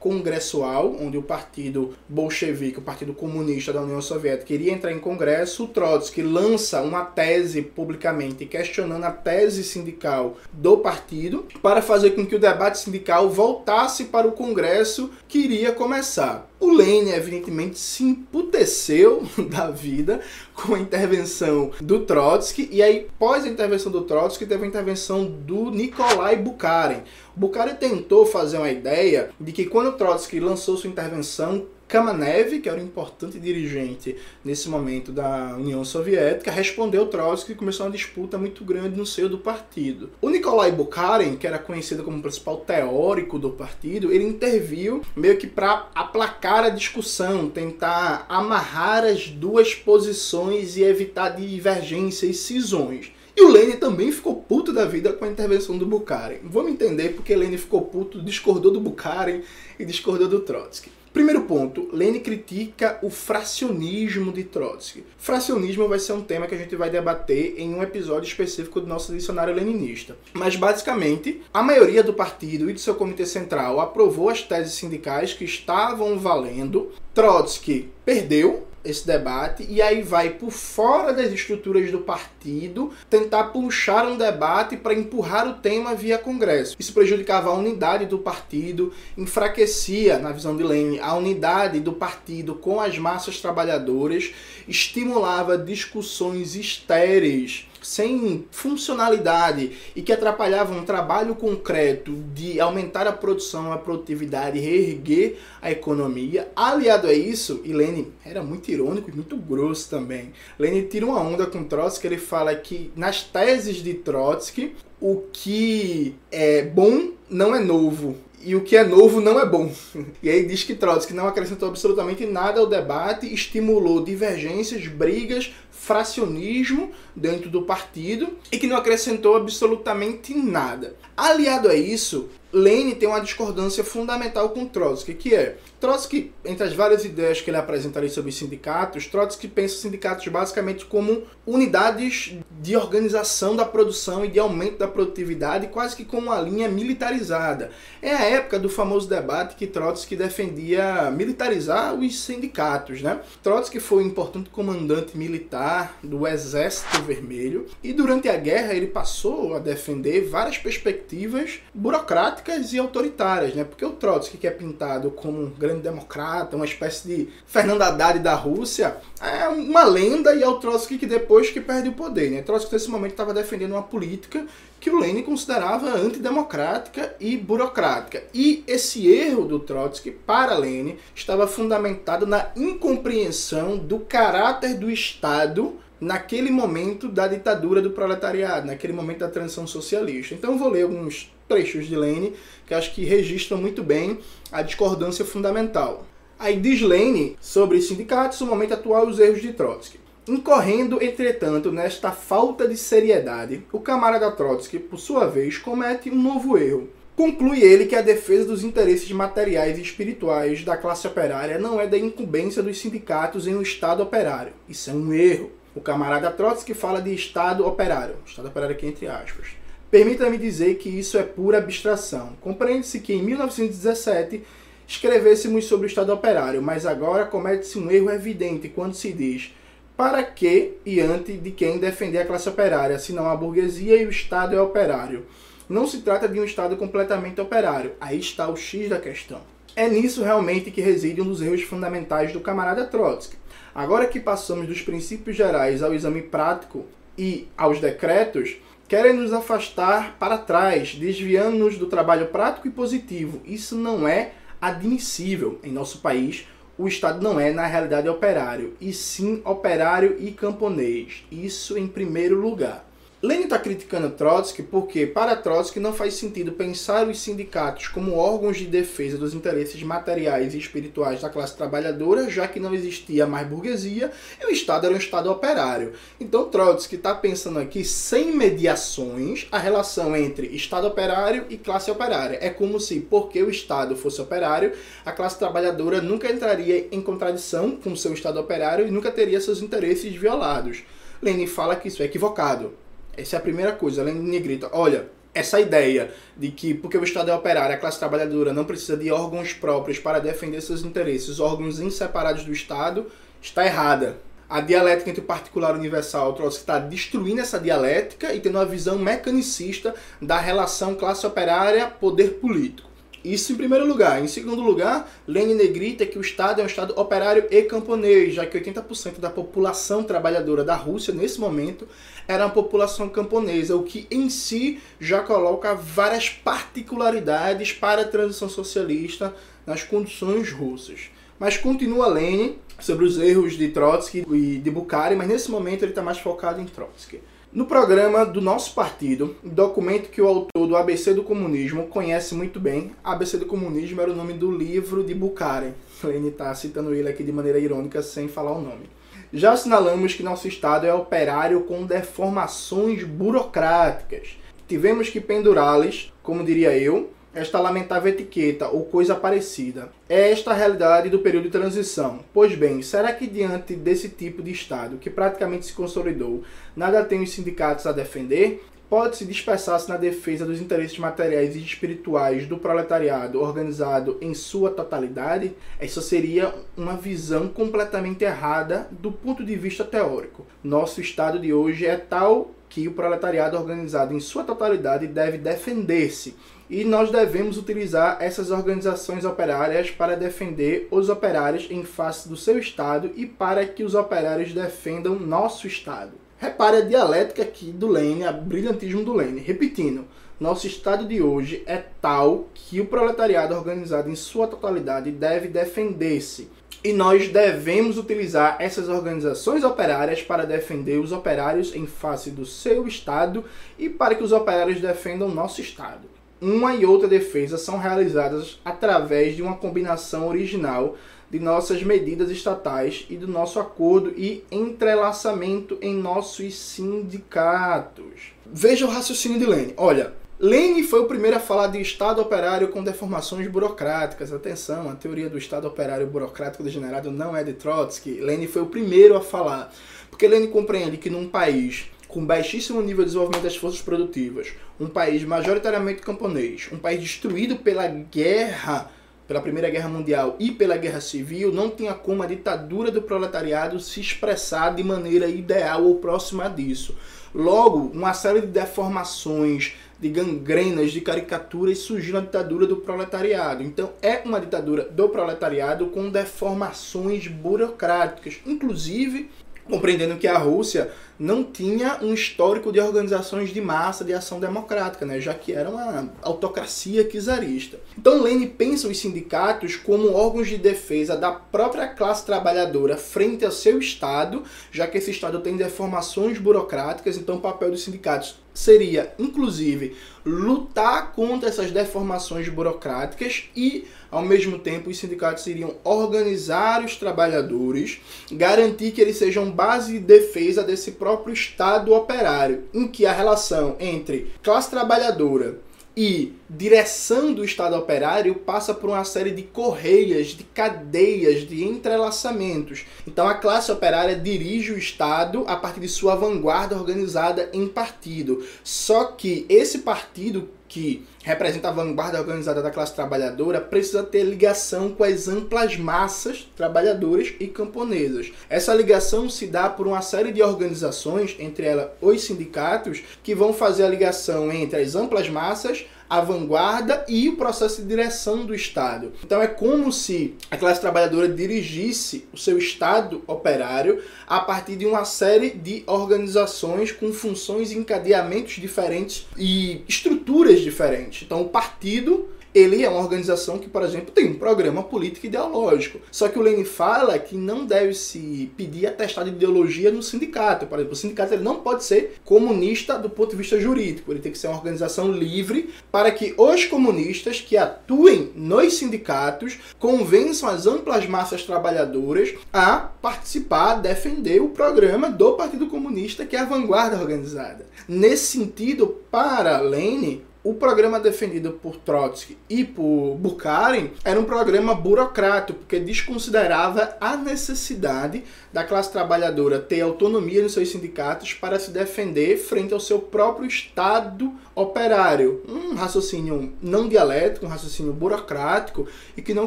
pré-congressual, 0.00 0.96
onde 0.98 1.18
o 1.18 1.22
partido 1.22 1.94
bolchevique, 2.08 2.78
o 2.78 2.82
Partido 2.82 3.12
Comunista 3.12 3.72
da 3.72 3.82
União 3.82 4.00
Soviética, 4.00 4.46
queria 4.46 4.72
entrar 4.72 4.90
em 4.90 4.98
congresso. 4.98 5.64
O 5.64 5.68
Trotsky 5.68 6.22
lança 6.22 6.80
uma 6.80 7.04
tese 7.04 7.62
publicamente 7.62 8.46
questionando 8.46 9.04
a 9.04 9.10
tese 9.10 9.62
sindical 9.62 10.38
do 10.52 10.78
partido 10.78 11.46
para 11.62 11.82
fazer 11.82 12.12
com 12.12 12.26
que 12.26 12.34
o 12.34 12.40
debate 12.40 12.78
sindical 12.78 13.28
voltasse 13.28 14.06
para 14.06 14.26
o 14.26 14.32
Congresso 14.32 15.10
que 15.28 15.38
iria 15.38 15.72
começar. 15.72 16.50
O 16.58 16.70
Lênin, 16.70 17.12
evidentemente, 17.12 17.78
se 17.78 18.04
emputeceu 18.04 19.22
da 19.48 19.70
vida 19.70 20.20
com 20.54 20.74
a 20.74 20.78
intervenção 20.78 21.70
do 21.80 22.00
Trotsky, 22.00 22.68
e 22.70 22.82
aí, 22.82 23.08
pós 23.18 23.44
a 23.44 23.48
intervenção 23.48 23.90
do 23.90 24.02
Trotsky, 24.02 24.44
teve 24.44 24.64
a 24.64 24.68
intervenção 24.68 25.24
do 25.24 25.70
Nikolai 25.70 26.36
Bukharin. 26.36 27.02
Bukharin 27.40 27.76
tentou 27.76 28.26
fazer 28.26 28.58
uma 28.58 28.70
ideia 28.70 29.30
de 29.40 29.50
que 29.50 29.64
quando 29.64 29.96
Trotsky 29.96 30.38
lançou 30.38 30.76
sua 30.76 30.90
intervenção, 30.90 31.64
Kamenev, 31.88 32.60
que 32.60 32.68
era 32.68 32.78
um 32.78 32.84
importante 32.84 33.40
dirigente 33.40 34.14
nesse 34.44 34.68
momento 34.68 35.10
da 35.10 35.56
União 35.56 35.82
Soviética, 35.82 36.50
respondeu 36.50 37.06
Trotsky 37.06 37.52
e 37.52 37.54
começou 37.54 37.86
uma 37.86 37.92
disputa 37.92 38.36
muito 38.36 38.62
grande 38.62 38.94
no 38.94 39.06
seio 39.06 39.30
do 39.30 39.38
partido. 39.38 40.10
O 40.20 40.28
Nikolai 40.28 40.70
Bukharin, 40.70 41.36
que 41.36 41.46
era 41.46 41.58
conhecido 41.58 42.04
como 42.04 42.18
o 42.18 42.22
principal 42.22 42.58
teórico 42.58 43.38
do 43.38 43.48
partido, 43.48 44.12
ele 44.12 44.24
interviu 44.24 45.00
meio 45.16 45.38
que 45.38 45.46
para 45.46 45.88
aplacar 45.94 46.64
a 46.64 46.68
discussão, 46.68 47.48
tentar 47.48 48.26
amarrar 48.28 49.02
as 49.02 49.28
duas 49.28 49.74
posições 49.74 50.76
e 50.76 50.82
evitar 50.82 51.30
divergências 51.30 52.36
e 52.36 52.38
cisões. 52.38 53.12
E 53.40 53.42
o 53.42 53.48
Lênin 53.48 53.76
também 53.76 54.12
ficou 54.12 54.34
puto 54.36 54.70
da 54.70 54.84
vida 54.84 55.14
com 55.14 55.24
a 55.24 55.28
intervenção 55.28 55.78
do 55.78 55.86
Bukharin. 55.86 56.40
Vamos 56.44 56.72
entender 56.72 57.14
porque 57.14 57.34
Lênin 57.34 57.56
ficou 57.56 57.80
puto, 57.80 58.20
discordou 58.20 58.70
do 58.70 58.78
Bukharin 58.78 59.40
e 59.78 59.84
discordou 59.86 60.28
do 60.28 60.40
Trotsky. 60.40 60.92
Primeiro 61.10 61.40
ponto, 61.44 61.88
Lenin 61.90 62.20
critica 62.20 62.98
o 63.02 63.08
fracionismo 63.08 64.30
de 64.30 64.44
Trotsky. 64.44 65.04
Fracionismo 65.16 65.88
vai 65.88 65.98
ser 65.98 66.12
um 66.12 66.20
tema 66.20 66.46
que 66.46 66.54
a 66.54 66.58
gente 66.58 66.76
vai 66.76 66.90
debater 66.90 67.54
em 67.56 67.74
um 67.74 67.82
episódio 67.82 68.28
específico 68.28 68.78
do 68.78 68.86
nosso 68.86 69.10
dicionário 69.10 69.54
leninista. 69.54 70.18
Mas 70.34 70.54
basicamente, 70.54 71.40
a 71.52 71.62
maioria 71.62 72.04
do 72.04 72.12
partido 72.12 72.68
e 72.68 72.74
do 72.74 72.78
seu 72.78 72.94
comitê 72.94 73.24
central 73.24 73.80
aprovou 73.80 74.28
as 74.28 74.42
teses 74.42 74.74
sindicais 74.74 75.32
que 75.32 75.46
estavam 75.46 76.18
valendo. 76.18 76.92
Trotsky 77.14 77.88
perdeu 78.04 78.68
esse 78.84 79.06
debate 79.06 79.66
e 79.68 79.80
aí 79.82 80.02
vai 80.02 80.30
por 80.30 80.50
fora 80.50 81.12
das 81.12 81.32
estruturas 81.32 81.90
do 81.90 82.00
partido 82.00 82.90
tentar 83.08 83.44
puxar 83.44 84.06
um 84.06 84.16
debate 84.16 84.76
para 84.76 84.94
empurrar 84.94 85.48
o 85.48 85.54
tema 85.54 85.94
via 85.94 86.18
Congresso. 86.18 86.76
Isso 86.78 86.92
prejudicava 86.92 87.50
a 87.50 87.54
unidade 87.54 88.06
do 88.06 88.18
partido, 88.18 88.92
enfraquecia, 89.16 90.18
na 90.18 90.32
visão 90.32 90.56
de 90.56 90.62
Lenin, 90.62 90.98
a 90.98 91.14
unidade 91.14 91.80
do 91.80 91.92
partido 91.92 92.54
com 92.54 92.80
as 92.80 92.98
massas 92.98 93.40
trabalhadoras, 93.40 94.32
estimulava 94.66 95.58
discussões 95.58 96.54
estéreis 96.54 97.69
sem 97.90 98.46
funcionalidade 98.52 99.72
e 99.96 100.00
que 100.00 100.12
atrapalhavam 100.12 100.78
um 100.78 100.84
trabalho 100.84 101.34
concreto 101.34 102.12
de 102.32 102.60
aumentar 102.60 103.08
a 103.08 103.12
produção, 103.12 103.72
a 103.72 103.78
produtividade, 103.78 104.60
reerguer 104.60 105.38
a 105.60 105.72
economia. 105.72 106.48
Aliado 106.54 107.08
a 107.08 107.12
isso, 107.12 107.60
e 107.64 107.72
Lenin 107.72 108.12
era 108.24 108.44
muito 108.44 108.70
irônico 108.70 109.10
e 109.10 109.12
muito 109.12 109.36
grosso 109.36 109.90
também. 109.90 110.32
Lenin 110.56 110.86
tira 110.86 111.04
uma 111.04 111.20
onda 111.20 111.46
com 111.46 111.64
Trotsky, 111.64 112.06
ele 112.06 112.18
fala 112.18 112.54
que 112.54 112.92
nas 112.94 113.24
teses 113.24 113.78
de 113.78 113.94
Trotsky 113.94 114.76
o 115.00 115.24
que 115.32 116.14
é 116.30 116.62
bom 116.62 117.10
não 117.28 117.56
é 117.56 117.58
novo 117.58 118.14
e 118.42 118.56
o 118.56 118.62
que 118.62 118.76
é 118.76 118.84
novo 118.84 119.20
não 119.20 119.38
é 119.38 119.46
bom. 119.46 119.72
E 120.22 120.28
aí 120.28 120.44
diz 120.44 120.64
que 120.64 120.74
Trotsky 120.74 121.14
não 121.14 121.26
acrescentou 121.26 121.68
absolutamente 121.68 122.26
nada 122.26 122.60
ao 122.60 122.66
debate, 122.66 123.32
estimulou 123.32 124.04
divergências, 124.04 124.86
brigas, 124.86 125.52
fracionismo 125.70 126.90
dentro 127.16 127.48
do 127.48 127.62
partido 127.62 128.36
e 128.52 128.58
que 128.58 128.66
não 128.66 128.76
acrescentou 128.76 129.36
absolutamente 129.36 130.34
nada. 130.34 130.94
Aliado 131.16 131.68
a 131.68 131.74
isso, 131.74 132.28
Lenin 132.52 132.94
tem 132.94 133.08
uma 133.08 133.20
discordância 133.20 133.82
fundamental 133.82 134.50
com 134.50 134.66
Trotsky, 134.66 135.14
que 135.14 135.34
é 135.34 135.56
Trotsky, 135.80 136.30
entre 136.44 136.66
as 136.66 136.74
várias 136.74 137.06
ideias 137.06 137.40
que 137.40 137.48
ele 137.48 137.56
apresentaria 137.56 138.10
sobre 138.10 138.30
sindicatos, 138.30 139.06
Trotsky 139.06 139.48
pensa 139.48 139.74
os 139.74 139.80
sindicatos 139.80 140.28
basicamente 140.28 140.84
como 140.84 141.22
unidades 141.46 142.36
de 142.60 142.76
organização 142.76 143.56
da 143.56 143.64
produção 143.64 144.22
e 144.22 144.28
de 144.28 144.38
aumento 144.38 144.76
da 144.76 144.86
produtividade, 144.86 145.68
quase 145.68 145.96
que 145.96 146.04
como 146.04 146.26
uma 146.26 146.40
linha 146.40 146.68
militarizada. 146.68 147.70
É 148.02 148.14
a 148.14 148.24
época 148.24 148.58
do 148.58 148.68
famoso 148.68 149.08
debate 149.08 149.56
que 149.56 149.66
Trotsky 149.66 150.14
defendia 150.14 151.10
militarizar 151.10 151.94
os 151.94 152.20
sindicatos. 152.20 153.00
Né? 153.00 153.18
Trotsky 153.42 153.80
foi 153.80 154.04
um 154.04 154.06
importante 154.06 154.50
comandante 154.50 155.16
militar 155.16 155.98
do 156.02 156.26
Exército 156.26 157.02
Vermelho 157.02 157.66
e 157.82 157.94
durante 157.94 158.28
a 158.28 158.36
guerra 158.36 158.74
ele 158.74 158.88
passou 158.88 159.54
a 159.54 159.58
defender 159.58 160.28
várias 160.28 160.58
perspectivas 160.58 161.60
burocráticas 161.72 162.74
e 162.74 162.78
autoritárias, 162.78 163.54
né? 163.54 163.64
porque 163.64 163.84
o 163.84 163.92
Trotsky, 163.92 164.36
que 164.36 164.46
é 164.46 164.50
pintado 164.50 165.10
como 165.10 165.40
um 165.40 165.50
grande 165.70 165.82
democrata, 165.82 166.56
uma 166.56 166.64
espécie 166.64 167.06
de 167.06 167.28
Fernando 167.46 167.82
Haddad 167.82 168.18
da 168.18 168.34
Rússia, 168.34 168.96
é 169.20 169.48
uma 169.48 169.84
lenda 169.84 170.34
e 170.34 170.42
é 170.42 170.48
o 170.48 170.58
Trotsky 170.58 170.98
que 170.98 171.06
depois 171.06 171.50
que 171.50 171.60
perde 171.60 171.88
o 171.88 171.92
poder. 171.92 172.30
Né? 172.30 172.42
Trotsky 172.42 172.72
nesse 172.72 172.90
momento 172.90 173.12
estava 173.12 173.32
defendendo 173.32 173.72
uma 173.72 173.82
política 173.82 174.44
que 174.80 174.90
o 174.90 174.98
Lenin 174.98 175.22
considerava 175.22 175.94
antidemocrática 175.94 177.14
e 177.20 177.36
burocrática. 177.36 178.24
E 178.32 178.64
esse 178.66 179.06
erro 179.06 179.44
do 179.44 179.58
Trotsky 179.58 180.10
para 180.10 180.56
Lenin 180.56 180.96
estava 181.14 181.46
fundamentado 181.46 182.26
na 182.26 182.50
incompreensão 182.56 183.76
do 183.76 184.00
caráter 184.00 184.74
do 184.74 184.90
Estado 184.90 185.78
naquele 186.00 186.50
momento 186.50 187.08
da 187.08 187.28
ditadura 187.28 187.82
do 187.82 187.90
proletariado, 187.90 188.66
naquele 188.66 188.92
momento 188.92 189.18
da 189.18 189.28
transição 189.28 189.66
socialista. 189.66 190.34
Então 190.34 190.58
vou 190.58 190.68
ler 190.68 190.82
alguns 190.82 191.30
trechos 191.48 191.86
de 191.86 191.96
Lane 191.96 192.32
que 192.66 192.74
acho 192.74 192.94
que 192.94 193.04
registram 193.04 193.58
muito 193.58 193.82
bem 193.82 194.18
a 194.50 194.62
discordância 194.62 195.24
fundamental. 195.24 196.06
Aí 196.38 196.58
diz 196.58 196.80
Lane 196.80 197.36
sobre 197.40 197.82
sindicatos, 197.82 198.40
o 198.40 198.46
momento 198.46 198.72
atual 198.72 199.08
e 199.08 199.10
os 199.10 199.18
erros 199.18 199.42
de 199.42 199.52
Trotsky. 199.52 200.00
Incorrendo, 200.26 201.02
entretanto, 201.02 201.72
nesta 201.72 202.12
falta 202.12 202.68
de 202.68 202.76
seriedade, 202.76 203.64
o 203.72 203.80
camarada 203.80 204.30
Trotsky, 204.30 204.78
por 204.78 204.98
sua 204.98 205.26
vez, 205.26 205.58
comete 205.58 206.08
um 206.08 206.14
novo 206.14 206.56
erro. 206.56 206.88
Conclui 207.16 207.62
ele 207.62 207.84
que 207.84 207.96
a 207.96 208.00
defesa 208.00 208.46
dos 208.46 208.64
interesses 208.64 209.10
materiais 209.12 209.76
e 209.76 209.82
espirituais 209.82 210.64
da 210.64 210.76
classe 210.76 211.06
operária 211.06 211.58
não 211.58 211.78
é 211.78 211.86
da 211.86 211.98
incumbência 211.98 212.62
dos 212.62 212.78
sindicatos 212.78 213.46
em 213.46 213.54
um 213.54 213.60
Estado 213.60 214.02
operário. 214.02 214.52
Isso 214.68 214.88
é 214.88 214.94
um 214.94 215.12
erro. 215.12 215.50
O 215.74 215.80
camarada 215.80 216.30
Trotsky 216.30 216.74
fala 216.74 217.00
de 217.00 217.14
Estado 217.14 217.66
operário. 217.66 218.16
Estado 218.26 218.48
operário 218.48 218.74
aqui 218.74 218.86
entre 218.86 219.06
aspas. 219.06 219.48
Permita-me 219.90 220.36
dizer 220.36 220.76
que 220.76 220.88
isso 220.88 221.16
é 221.16 221.22
pura 221.22 221.58
abstração. 221.58 222.36
Compreende-se 222.40 223.00
que 223.00 223.12
em 223.12 223.22
1917 223.22 224.42
escrevêssemos 224.86 225.66
sobre 225.66 225.86
o 225.86 225.88
Estado 225.88 226.12
operário, 226.12 226.60
mas 226.60 226.86
agora 226.86 227.24
comete-se 227.24 227.78
um 227.78 227.90
erro 227.90 228.10
evidente 228.10 228.68
quando 228.68 228.94
se 228.94 229.12
diz 229.12 229.52
para 230.00 230.22
que 230.22 230.78
e 230.86 230.98
ante 230.98 231.34
de 231.34 231.50
quem 231.50 231.76
defender 231.76 232.20
a 232.20 232.24
classe 232.24 232.48
operária, 232.48 232.98
senão 232.98 233.28
a 233.28 233.36
burguesia 233.36 234.00
e 234.00 234.06
o 234.06 234.10
Estado 234.10 234.56
é 234.56 234.60
operário. 234.60 235.26
Não 235.68 235.86
se 235.86 235.98
trata 235.98 236.26
de 236.26 236.40
um 236.40 236.44
Estado 236.44 236.74
completamente 236.74 237.38
operário. 237.38 237.92
Aí 238.00 238.18
está 238.18 238.48
o 238.48 238.56
X 238.56 238.88
da 238.88 238.98
questão. 238.98 239.42
É 239.76 239.88
nisso 239.88 240.24
realmente 240.24 240.70
que 240.70 240.80
reside 240.80 241.20
um 241.20 241.26
dos 241.26 241.42
erros 241.42 241.62
fundamentais 241.62 242.32
do 242.32 242.40
camarada 242.40 242.86
Trotsky. 242.86 243.36
Agora 243.74 244.06
que 244.06 244.18
passamos 244.18 244.66
dos 244.66 244.82
princípios 244.82 245.36
gerais 245.36 245.82
ao 245.82 245.94
exame 245.94 246.22
prático 246.22 246.86
e 247.16 247.48
aos 247.56 247.80
decretos, 247.80 248.56
querem 248.88 249.12
nos 249.12 249.32
afastar 249.32 250.16
para 250.18 250.36
trás, 250.36 250.94
desviando-nos 250.94 251.78
do 251.78 251.86
trabalho 251.86 252.26
prático 252.26 252.66
e 252.66 252.70
positivo. 252.70 253.40
Isso 253.44 253.76
não 253.76 254.08
é 254.08 254.32
admissível 254.60 255.60
em 255.62 255.70
nosso 255.70 255.98
país. 255.98 256.46
O 256.76 256.88
Estado 256.88 257.22
não 257.22 257.38
é, 257.38 257.52
na 257.52 257.66
realidade, 257.66 258.08
operário, 258.08 258.74
e 258.80 258.92
sim 258.92 259.40
operário 259.44 260.16
e 260.18 260.32
camponês. 260.32 261.24
Isso 261.30 261.78
em 261.78 261.86
primeiro 261.86 262.40
lugar. 262.40 262.89
Lenin 263.22 263.42
está 263.42 263.58
criticando 263.58 264.08
Trotsky 264.08 264.62
porque, 264.62 265.06
para 265.06 265.36
Trotsky, 265.36 265.78
não 265.78 265.92
faz 265.92 266.14
sentido 266.14 266.52
pensar 266.52 267.06
os 267.06 267.20
sindicatos 267.20 267.86
como 267.86 268.16
órgãos 268.16 268.56
de 268.56 268.64
defesa 268.64 269.18
dos 269.18 269.34
interesses 269.34 269.82
materiais 269.82 270.54
e 270.54 270.58
espirituais 270.58 271.20
da 271.20 271.28
classe 271.28 271.54
trabalhadora, 271.54 272.30
já 272.30 272.48
que 272.48 272.58
não 272.58 272.72
existia 272.72 273.26
mais 273.26 273.46
burguesia 273.46 274.10
e 274.40 274.46
o 274.46 274.50
Estado 274.50 274.86
era 274.86 274.94
um 274.94 274.98
Estado 274.98 275.30
operário. 275.30 275.92
Então, 276.18 276.48
Trotsky 276.48 276.96
está 276.96 277.14
pensando 277.14 277.58
aqui, 277.58 277.84
sem 277.84 278.34
mediações, 278.34 279.46
a 279.52 279.58
relação 279.58 280.16
entre 280.16 280.46
Estado 280.46 280.86
operário 280.86 281.44
e 281.50 281.58
classe 281.58 281.90
operária. 281.90 282.38
É 282.40 282.48
como 282.48 282.80
se, 282.80 283.00
porque 283.00 283.42
o 283.42 283.50
Estado 283.50 283.96
fosse 283.96 284.18
operário, 284.22 284.72
a 285.04 285.12
classe 285.12 285.38
trabalhadora 285.38 286.00
nunca 286.00 286.32
entraria 286.32 286.88
em 286.90 287.02
contradição 287.02 287.72
com 287.72 287.94
seu 287.94 288.14
Estado 288.14 288.40
operário 288.40 288.88
e 288.88 288.90
nunca 288.90 289.10
teria 289.10 289.42
seus 289.42 289.60
interesses 289.60 290.16
violados. 290.16 290.84
Lenin 291.20 291.46
fala 291.46 291.76
que 291.76 291.88
isso 291.88 292.00
é 292.00 292.06
equivocado. 292.06 292.72
Essa 293.16 293.36
é 293.36 293.38
a 293.38 293.42
primeira 293.42 293.72
coisa. 293.72 294.04
De 294.04 294.12
negrita, 294.12 294.70
olha, 294.72 295.08
essa 295.32 295.60
ideia 295.60 296.10
de 296.36 296.50
que 296.50 296.74
porque 296.74 296.98
o 296.98 297.04
Estado 297.04 297.30
é 297.30 297.34
operário, 297.34 297.74
a 297.74 297.78
classe 297.78 297.98
trabalhadora 297.98 298.52
não 298.52 298.64
precisa 298.64 298.96
de 298.96 299.10
órgãos 299.10 299.52
próprios 299.52 299.98
para 299.98 300.18
defender 300.18 300.60
seus 300.60 300.82
interesses, 300.82 301.38
órgãos 301.38 301.78
inseparados 301.78 302.44
do 302.44 302.52
Estado, 302.52 303.06
está 303.40 303.64
errada. 303.64 304.18
A 304.48 304.60
dialética 304.60 305.08
entre 305.08 305.22
o 305.22 305.26
particular 305.26 305.70
e 305.70 305.74
o 305.74 305.78
universal, 305.78 306.32
Trotsky 306.32 306.62
está 306.62 306.80
destruindo 306.80 307.40
essa 307.40 307.60
dialética 307.60 308.34
e 308.34 308.40
tendo 308.40 308.56
uma 308.56 308.66
visão 308.66 308.98
mecanicista 308.98 309.94
da 310.20 310.40
relação 310.40 310.96
classe 310.96 311.24
operária-poder 311.24 312.40
político. 312.40 312.89
Isso 313.24 313.52
em 313.52 313.56
primeiro 313.56 313.86
lugar. 313.86 314.22
Em 314.22 314.26
segundo 314.26 314.62
lugar, 314.62 315.10
Lenin 315.26 315.54
negrita 315.54 316.06
que 316.06 316.18
o 316.18 316.22
Estado 316.22 316.60
é 316.60 316.64
um 316.64 316.66
Estado 316.66 316.94
operário 316.98 317.46
e 317.50 317.62
camponês, 317.62 318.34
já 318.34 318.46
que 318.46 318.58
80% 318.58 319.18
da 319.18 319.28
população 319.28 320.02
trabalhadora 320.02 320.64
da 320.64 320.74
Rússia, 320.74 321.12
nesse 321.12 321.38
momento, 321.38 321.86
era 322.26 322.46
uma 322.46 322.52
população 322.52 323.08
camponesa, 323.08 323.76
o 323.76 323.82
que 323.82 324.06
em 324.10 324.30
si 324.30 324.80
já 324.98 325.20
coloca 325.20 325.74
várias 325.74 326.30
particularidades 326.30 327.72
para 327.72 328.02
a 328.02 328.08
transição 328.08 328.48
socialista 328.48 329.34
nas 329.66 329.82
condições 329.82 330.50
russas. 330.50 331.10
Mas 331.38 331.56
continua 331.56 332.06
Lenin 332.06 332.56
sobre 332.78 333.04
os 333.04 333.18
erros 333.18 333.54
de 333.54 333.68
Trotsky 333.68 334.24
e 334.30 334.58
de 334.58 334.70
Bukharin, 334.70 335.16
mas 335.16 335.28
nesse 335.28 335.50
momento 335.50 335.82
ele 335.82 335.92
está 335.92 336.02
mais 336.02 336.18
focado 336.18 336.60
em 336.60 336.64
Trotsky. 336.64 337.20
No 337.52 337.66
programa 337.66 338.24
do 338.24 338.40
nosso 338.40 338.72
partido, 338.76 339.34
documento 339.42 340.08
que 340.08 340.22
o 340.22 340.28
autor 340.28 340.68
do 340.68 340.76
ABC 340.76 341.12
do 341.12 341.24
Comunismo 341.24 341.88
conhece 341.88 342.32
muito 342.32 342.60
bem, 342.60 342.92
ABC 343.02 343.38
do 343.38 343.46
Comunismo 343.46 344.00
era 344.00 344.12
o 344.12 344.14
nome 344.14 344.34
do 344.34 344.52
livro 344.52 345.02
de 345.02 345.12
Bukharin. 345.12 345.74
Ele 346.04 346.28
está 346.30 346.54
citando 346.54 346.94
ele 346.94 347.08
aqui 347.08 347.24
de 347.24 347.32
maneira 347.32 347.58
irônica, 347.58 348.02
sem 348.02 348.28
falar 348.28 348.52
o 348.52 348.60
nome. 348.60 348.88
Já 349.32 349.50
assinalamos 349.50 350.14
que 350.14 350.22
nosso 350.22 350.46
Estado 350.46 350.86
é 350.86 350.94
operário 350.94 351.62
com 351.62 351.84
deformações 351.84 353.02
burocráticas. 353.02 354.38
Tivemos 354.68 355.08
que 355.08 355.20
pendurá-las, 355.20 356.12
como 356.22 356.44
diria 356.44 356.78
eu, 356.78 357.10
esta 357.34 357.60
lamentável 357.60 358.12
etiqueta 358.12 358.68
ou 358.68 358.84
coisa 358.84 359.14
parecida. 359.14 359.90
É 360.08 360.30
esta 360.30 360.50
a 360.50 360.54
realidade 360.54 361.08
do 361.08 361.20
período 361.20 361.44
de 361.44 361.50
transição. 361.50 362.20
Pois 362.32 362.54
bem, 362.54 362.82
será 362.82 363.12
que 363.12 363.26
diante 363.26 363.74
desse 363.74 364.08
tipo 364.08 364.42
de 364.42 364.50
Estado, 364.50 364.98
que 364.98 365.10
praticamente 365.10 365.66
se 365.66 365.72
consolidou, 365.72 366.42
nada 366.76 367.04
tem 367.04 367.22
os 367.22 367.30
sindicatos 367.30 367.86
a 367.86 367.92
defender? 367.92 368.64
Pode-se 368.90 369.24
dispersar-se 369.24 369.88
na 369.88 369.96
defesa 369.96 370.44
dos 370.44 370.60
interesses 370.60 370.98
materiais 370.98 371.54
e 371.54 371.60
espirituais 371.60 372.48
do 372.48 372.58
proletariado 372.58 373.40
organizado 373.40 374.18
em 374.20 374.34
sua 374.34 374.68
totalidade? 374.68 375.52
Essa 375.78 376.00
seria 376.00 376.52
uma 376.76 376.96
visão 376.96 377.46
completamente 377.46 378.24
errada 378.24 378.88
do 378.90 379.12
ponto 379.12 379.44
de 379.44 379.54
vista 379.54 379.84
teórico. 379.84 380.44
Nosso 380.64 381.00
Estado 381.00 381.38
de 381.38 381.54
hoje 381.54 381.86
é 381.86 381.96
tal 381.96 382.50
que 382.68 382.88
o 382.88 382.92
proletariado 382.92 383.56
organizado 383.56 384.12
em 384.12 384.18
sua 384.18 384.42
totalidade 384.42 385.06
deve 385.06 385.38
defender-se 385.38 386.34
e 386.70 386.84
nós 386.84 387.10
devemos 387.10 387.58
utilizar 387.58 388.18
essas 388.20 388.52
organizações 388.52 389.24
operárias 389.24 389.90
para 389.90 390.16
defender 390.16 390.86
os 390.92 391.08
operários 391.08 391.66
em 391.68 391.82
face 391.82 392.28
do 392.28 392.36
seu 392.36 392.58
Estado 392.60 393.10
e 393.16 393.26
para 393.26 393.66
que 393.66 393.82
os 393.82 393.96
operários 393.96 394.52
defendam 394.52 395.18
nosso 395.18 395.66
Estado. 395.66 396.12
Repare 396.38 396.76
a 396.76 396.80
dialética 396.82 397.42
aqui 397.42 397.72
do 397.72 397.88
Lênin, 397.88 398.22
a 398.22 398.32
brilhantismo 398.32 399.04
do 399.04 399.12
Lênin. 399.12 399.40
Repetindo, 399.40 400.04
nosso 400.38 400.66
Estado 400.68 401.06
de 401.06 401.20
hoje 401.20 401.62
é 401.66 401.82
tal 402.00 402.48
que 402.54 402.80
o 402.80 402.86
proletariado 402.86 403.52
organizado 403.52 404.08
em 404.08 404.14
sua 404.14 404.46
totalidade 404.46 405.10
deve 405.10 405.48
defender-se 405.48 406.48
e 406.82 406.92
nós 406.92 407.28
devemos 407.28 407.98
utilizar 407.98 408.56
essas 408.60 408.88
organizações 408.88 409.64
operárias 409.64 410.22
para 410.22 410.46
defender 410.46 410.98
os 410.98 411.10
operários 411.10 411.74
em 411.74 411.86
face 411.86 412.30
do 412.30 412.46
seu 412.46 412.86
Estado 412.86 413.44
e 413.76 413.90
para 413.90 414.14
que 414.14 414.22
os 414.22 414.32
operários 414.32 414.80
defendam 414.80 415.28
nosso 415.28 415.60
Estado. 415.60 416.19
Uma 416.40 416.74
e 416.74 416.86
outra 416.86 417.06
defesa 417.06 417.58
são 417.58 417.78
realizadas 417.78 418.58
através 418.64 419.36
de 419.36 419.42
uma 419.42 419.56
combinação 419.56 420.26
original 420.26 420.96
de 421.30 421.38
nossas 421.38 421.82
medidas 421.82 422.30
estatais 422.30 423.06
e 423.10 423.16
do 423.16 423.28
nosso 423.28 423.60
acordo 423.60 424.12
e 424.16 424.42
entrelaçamento 424.50 425.78
em 425.80 425.94
nossos 425.94 426.58
sindicatos. 426.58 428.32
Veja 428.46 428.86
o 428.86 428.90
raciocínio 428.90 429.38
de 429.38 429.46
Lênin. 429.46 429.74
Olha, 429.76 430.14
Lênin 430.40 430.82
foi 430.82 431.00
o 431.00 431.06
primeiro 431.06 431.36
a 431.36 431.40
falar 431.40 431.66
de 431.66 431.80
Estado 431.82 432.22
operário 432.22 432.68
com 432.68 432.82
deformações 432.82 433.46
burocráticas. 433.46 434.32
Atenção, 434.32 434.88
a 434.88 434.94
teoria 434.94 435.28
do 435.28 435.36
Estado 435.36 435.68
operário 435.68 436.06
burocrático 436.06 436.64
degenerado 436.64 437.10
não 437.10 437.36
é 437.36 437.44
de 437.44 437.52
Trotsky. 437.52 438.20
Lênin 438.20 438.46
foi 438.46 438.62
o 438.62 438.66
primeiro 438.66 439.14
a 439.14 439.20
falar. 439.20 439.70
Porque 440.08 440.26
Lênin 440.26 440.48
compreende 440.48 440.96
que 440.96 441.10
num 441.10 441.28
país 441.28 441.90
com 442.10 442.24
baixíssimo 442.24 442.82
nível 442.82 443.04
de 443.04 443.10
desenvolvimento 443.10 443.44
das 443.44 443.56
forças 443.56 443.80
produtivas, 443.80 444.52
um 444.78 444.86
país 444.86 445.24
majoritariamente 445.24 446.02
camponês, 446.02 446.68
um 446.72 446.78
país 446.78 447.00
destruído 447.00 447.56
pela 447.56 447.86
guerra, 447.86 448.90
pela 449.26 449.40
Primeira 449.40 449.70
Guerra 449.70 449.88
Mundial 449.88 450.36
e 450.40 450.50
pela 450.50 450.76
Guerra 450.76 451.00
Civil, 451.00 451.52
não 451.52 451.70
tinha 451.70 451.94
como 451.94 452.22
a 452.22 452.26
ditadura 452.26 452.90
do 452.90 453.00
proletariado 453.00 453.78
se 453.78 454.00
expressar 454.00 454.74
de 454.74 454.82
maneira 454.82 455.28
ideal 455.28 455.84
ou 455.84 455.96
próxima 455.96 456.48
disso. 456.48 456.96
Logo, 457.32 457.92
uma 457.94 458.12
série 458.12 458.40
de 458.40 458.48
deformações, 458.48 459.74
de 460.00 460.08
gangrenas, 460.08 460.90
de 460.90 461.00
caricaturas 461.00 461.78
surgiu 461.78 462.14
na 462.14 462.20
ditadura 462.22 462.66
do 462.66 462.78
proletariado. 462.78 463.62
Então 463.62 463.92
é 464.02 464.22
uma 464.24 464.40
ditadura 464.40 464.82
do 464.84 465.08
proletariado 465.08 465.86
com 465.86 466.10
deformações 466.10 467.28
burocráticas, 467.28 468.40
inclusive 468.44 469.30
compreendendo 469.70 470.18
que 470.18 470.26
a 470.26 470.36
Rússia 470.36 470.90
não 471.18 471.44
tinha 471.44 471.98
um 472.00 472.14
histórico 472.14 472.72
de 472.72 472.80
organizações 472.80 473.52
de 473.52 473.60
massa 473.60 474.02
de 474.02 474.14
ação 474.14 474.40
democrática, 474.40 475.04
né, 475.04 475.20
já 475.20 475.34
que 475.34 475.52
era 475.52 475.68
uma 475.68 476.10
autocracia 476.22 477.06
czarista. 477.06 477.78
Então 477.96 478.22
Lenin 478.22 478.48
pensa 478.48 478.88
os 478.88 478.98
sindicatos 478.98 479.76
como 479.76 480.14
órgãos 480.14 480.48
de 480.48 480.56
defesa 480.56 481.16
da 481.16 481.30
própria 481.30 481.88
classe 481.88 482.24
trabalhadora 482.24 482.96
frente 482.96 483.44
ao 483.44 483.52
seu 483.52 483.78
Estado, 483.78 484.42
já 484.72 484.86
que 484.86 484.96
esse 484.96 485.10
Estado 485.10 485.40
tem 485.40 485.56
deformações 485.56 486.38
burocráticas, 486.38 487.18
então 487.18 487.36
o 487.36 487.40
papel 487.40 487.70
dos 487.70 487.84
sindicatos 487.84 488.36
seria, 488.54 489.14
inclusive, 489.18 489.96
lutar 490.24 491.12
contra 491.12 491.48
essas 491.48 491.70
deformações 491.70 492.48
burocráticas 492.48 493.44
e, 493.54 493.86
ao 494.10 494.22
mesmo 494.22 494.58
tempo, 494.58 494.90
os 494.90 494.98
sindicatos 494.98 495.46
iriam 495.46 495.74
organizar 495.84 496.84
os 496.84 496.96
trabalhadores, 496.96 498.00
garantir 498.32 498.90
que 498.90 499.00
eles 499.00 499.16
sejam 499.16 499.50
base 499.50 499.92
de 499.92 500.00
defesa 500.00 500.62
desse 500.62 500.92
próprio 500.92 501.32
Estado 501.32 501.94
operário, 501.94 502.64
em 502.74 502.88
que 502.88 503.06
a 503.06 503.12
relação 503.12 503.76
entre 503.78 504.32
classe 504.42 504.70
trabalhadora 504.70 505.58
e 505.96 506.34
direção 506.48 507.34
do 507.34 507.44
Estado 507.44 507.76
operário 507.76 508.34
passa 508.36 508.72
por 508.72 508.90
uma 508.90 509.04
série 509.04 509.32
de 509.32 509.42
correias, 509.42 510.28
de 510.28 510.44
cadeias, 510.44 511.46
de 511.46 511.64
entrelaçamentos. 511.64 512.86
Então 513.06 513.28
a 513.28 513.34
classe 513.34 513.70
operária 513.72 514.16
dirige 514.16 514.72
o 514.72 514.78
Estado 514.78 515.44
a 515.46 515.56
partir 515.56 515.80
de 515.80 515.88
sua 515.88 516.14
vanguarda 516.14 516.76
organizada 516.76 517.50
em 517.52 517.66
partido. 517.66 518.44
Só 518.62 519.04
que 519.06 519.44
esse 519.48 519.80
partido 519.80 520.48
que 520.68 521.04
representa 521.22 521.68
a 521.68 521.72
vanguarda 521.72 522.18
organizada 522.18 522.62
da 522.62 522.70
classe 522.70 522.94
trabalhadora 522.94 523.60
precisa 523.60 524.02
ter 524.02 524.22
ligação 524.22 524.90
com 524.90 525.04
as 525.04 525.28
amplas 525.28 525.76
massas 525.76 526.48
trabalhadoras 526.56 527.34
e 527.38 527.46
camponesas. 527.46 528.32
Essa 528.48 528.74
ligação 528.74 529.28
se 529.28 529.46
dá 529.46 529.68
por 529.68 529.86
uma 529.86 530.02
série 530.02 530.32
de 530.32 530.42
organizações, 530.42 531.36
entre 531.38 531.66
elas 531.66 531.90
os 532.00 532.22
sindicatos, 532.22 533.02
que 533.22 533.34
vão 533.34 533.52
fazer 533.52 533.84
a 533.84 533.88
ligação 533.88 534.50
entre 534.50 534.80
as 534.80 534.94
amplas 534.94 535.28
massas, 535.28 535.84
a 536.10 536.20
vanguarda 536.20 537.04
e 537.08 537.28
o 537.28 537.36
processo 537.36 537.80
de 537.80 537.88
direção 537.88 538.44
do 538.44 538.52
Estado. 538.52 539.12
Então 539.24 539.40
é 539.40 539.46
como 539.46 539.92
se 539.92 540.34
a 540.50 540.56
classe 540.56 540.80
trabalhadora 540.80 541.28
dirigisse 541.28 542.26
o 542.32 542.36
seu 542.36 542.58
Estado 542.58 543.22
operário 543.28 544.02
a 544.26 544.40
partir 544.40 544.74
de 544.74 544.84
uma 544.84 545.04
série 545.04 545.50
de 545.50 545.84
organizações 545.86 546.90
com 546.90 547.12
funções 547.12 547.70
e 547.70 547.78
encadeamentos 547.78 548.54
diferentes 548.54 549.28
e 549.38 549.82
estruturas 549.88 550.60
diferentes. 550.60 551.22
Então 551.22 551.42
o 551.42 551.48
partido 551.48 552.28
ele 552.54 552.84
é 552.84 552.88
uma 552.88 553.00
organização 553.00 553.58
que, 553.58 553.68
por 553.68 553.82
exemplo, 553.82 554.12
tem 554.12 554.28
um 554.28 554.38
programa 554.38 554.82
político 554.82 555.26
ideológico. 555.26 556.00
Só 556.10 556.28
que 556.28 556.38
o 556.38 556.42
Lenin 556.42 556.64
fala 556.64 557.18
que 557.18 557.36
não 557.36 557.64
deve 557.64 557.94
se 557.94 558.50
pedir 558.56 558.86
atestado 558.86 559.30
de 559.30 559.36
ideologia 559.36 559.90
no 559.90 560.02
sindicato. 560.02 560.66
Por 560.66 560.78
exemplo, 560.78 560.94
o 560.94 560.96
sindicato 560.96 561.34
ele 561.34 561.42
não 561.42 561.60
pode 561.60 561.84
ser 561.84 562.16
comunista 562.24 562.98
do 562.98 563.08
ponto 563.08 563.30
de 563.30 563.36
vista 563.36 563.60
jurídico. 563.60 564.10
Ele 564.10 564.20
tem 564.20 564.32
que 564.32 564.38
ser 564.38 564.48
uma 564.48 564.56
organização 564.56 565.10
livre 565.10 565.70
para 565.90 566.10
que 566.10 566.34
os 566.36 566.64
comunistas 566.64 567.40
que 567.40 567.56
atuem 567.56 568.30
nos 568.34 568.74
sindicatos 568.74 569.58
convençam 569.78 570.48
as 570.48 570.66
amplas 570.66 571.06
massas 571.06 571.44
trabalhadoras 571.44 572.34
a 572.52 572.76
participar, 572.76 573.74
defender 573.74 574.40
o 574.40 574.48
programa 574.48 575.10
do 575.10 575.32
Partido 575.32 575.66
Comunista, 575.66 576.26
que 576.26 576.36
é 576.36 576.40
a 576.40 576.44
vanguarda 576.44 576.98
organizada. 576.98 577.66
Nesse 577.88 578.38
sentido, 578.38 578.98
para 579.10 579.60
Lenin, 579.60 580.22
o 580.42 580.54
programa 580.54 580.98
defendido 580.98 581.52
por 581.52 581.76
Trotsky 581.76 582.36
e 582.48 582.64
por 582.64 583.16
Bukharin 583.16 583.90
era 584.02 584.18
um 584.18 584.24
programa 584.24 584.74
burocrático, 584.74 585.58
porque 585.58 585.78
desconsiderava 585.78 586.96
a 587.00 587.16
necessidade 587.16 588.24
da 588.52 588.64
classe 588.64 588.90
trabalhadora 588.90 589.58
ter 589.58 589.82
autonomia 589.82 590.42
nos 590.42 590.52
seus 590.52 590.70
sindicatos 590.70 591.34
para 591.34 591.58
se 591.58 591.70
defender 591.70 592.38
frente 592.38 592.72
ao 592.72 592.80
seu 592.80 592.98
próprio 592.98 593.46
Estado 593.46 594.32
operário. 594.54 595.42
Um 595.46 595.74
raciocínio 595.74 596.52
não 596.62 596.88
dialético, 596.88 597.46
um 597.46 597.48
raciocínio 597.50 597.92
burocrático 597.92 598.86
e 599.16 599.22
que 599.22 599.34
não 599.34 599.46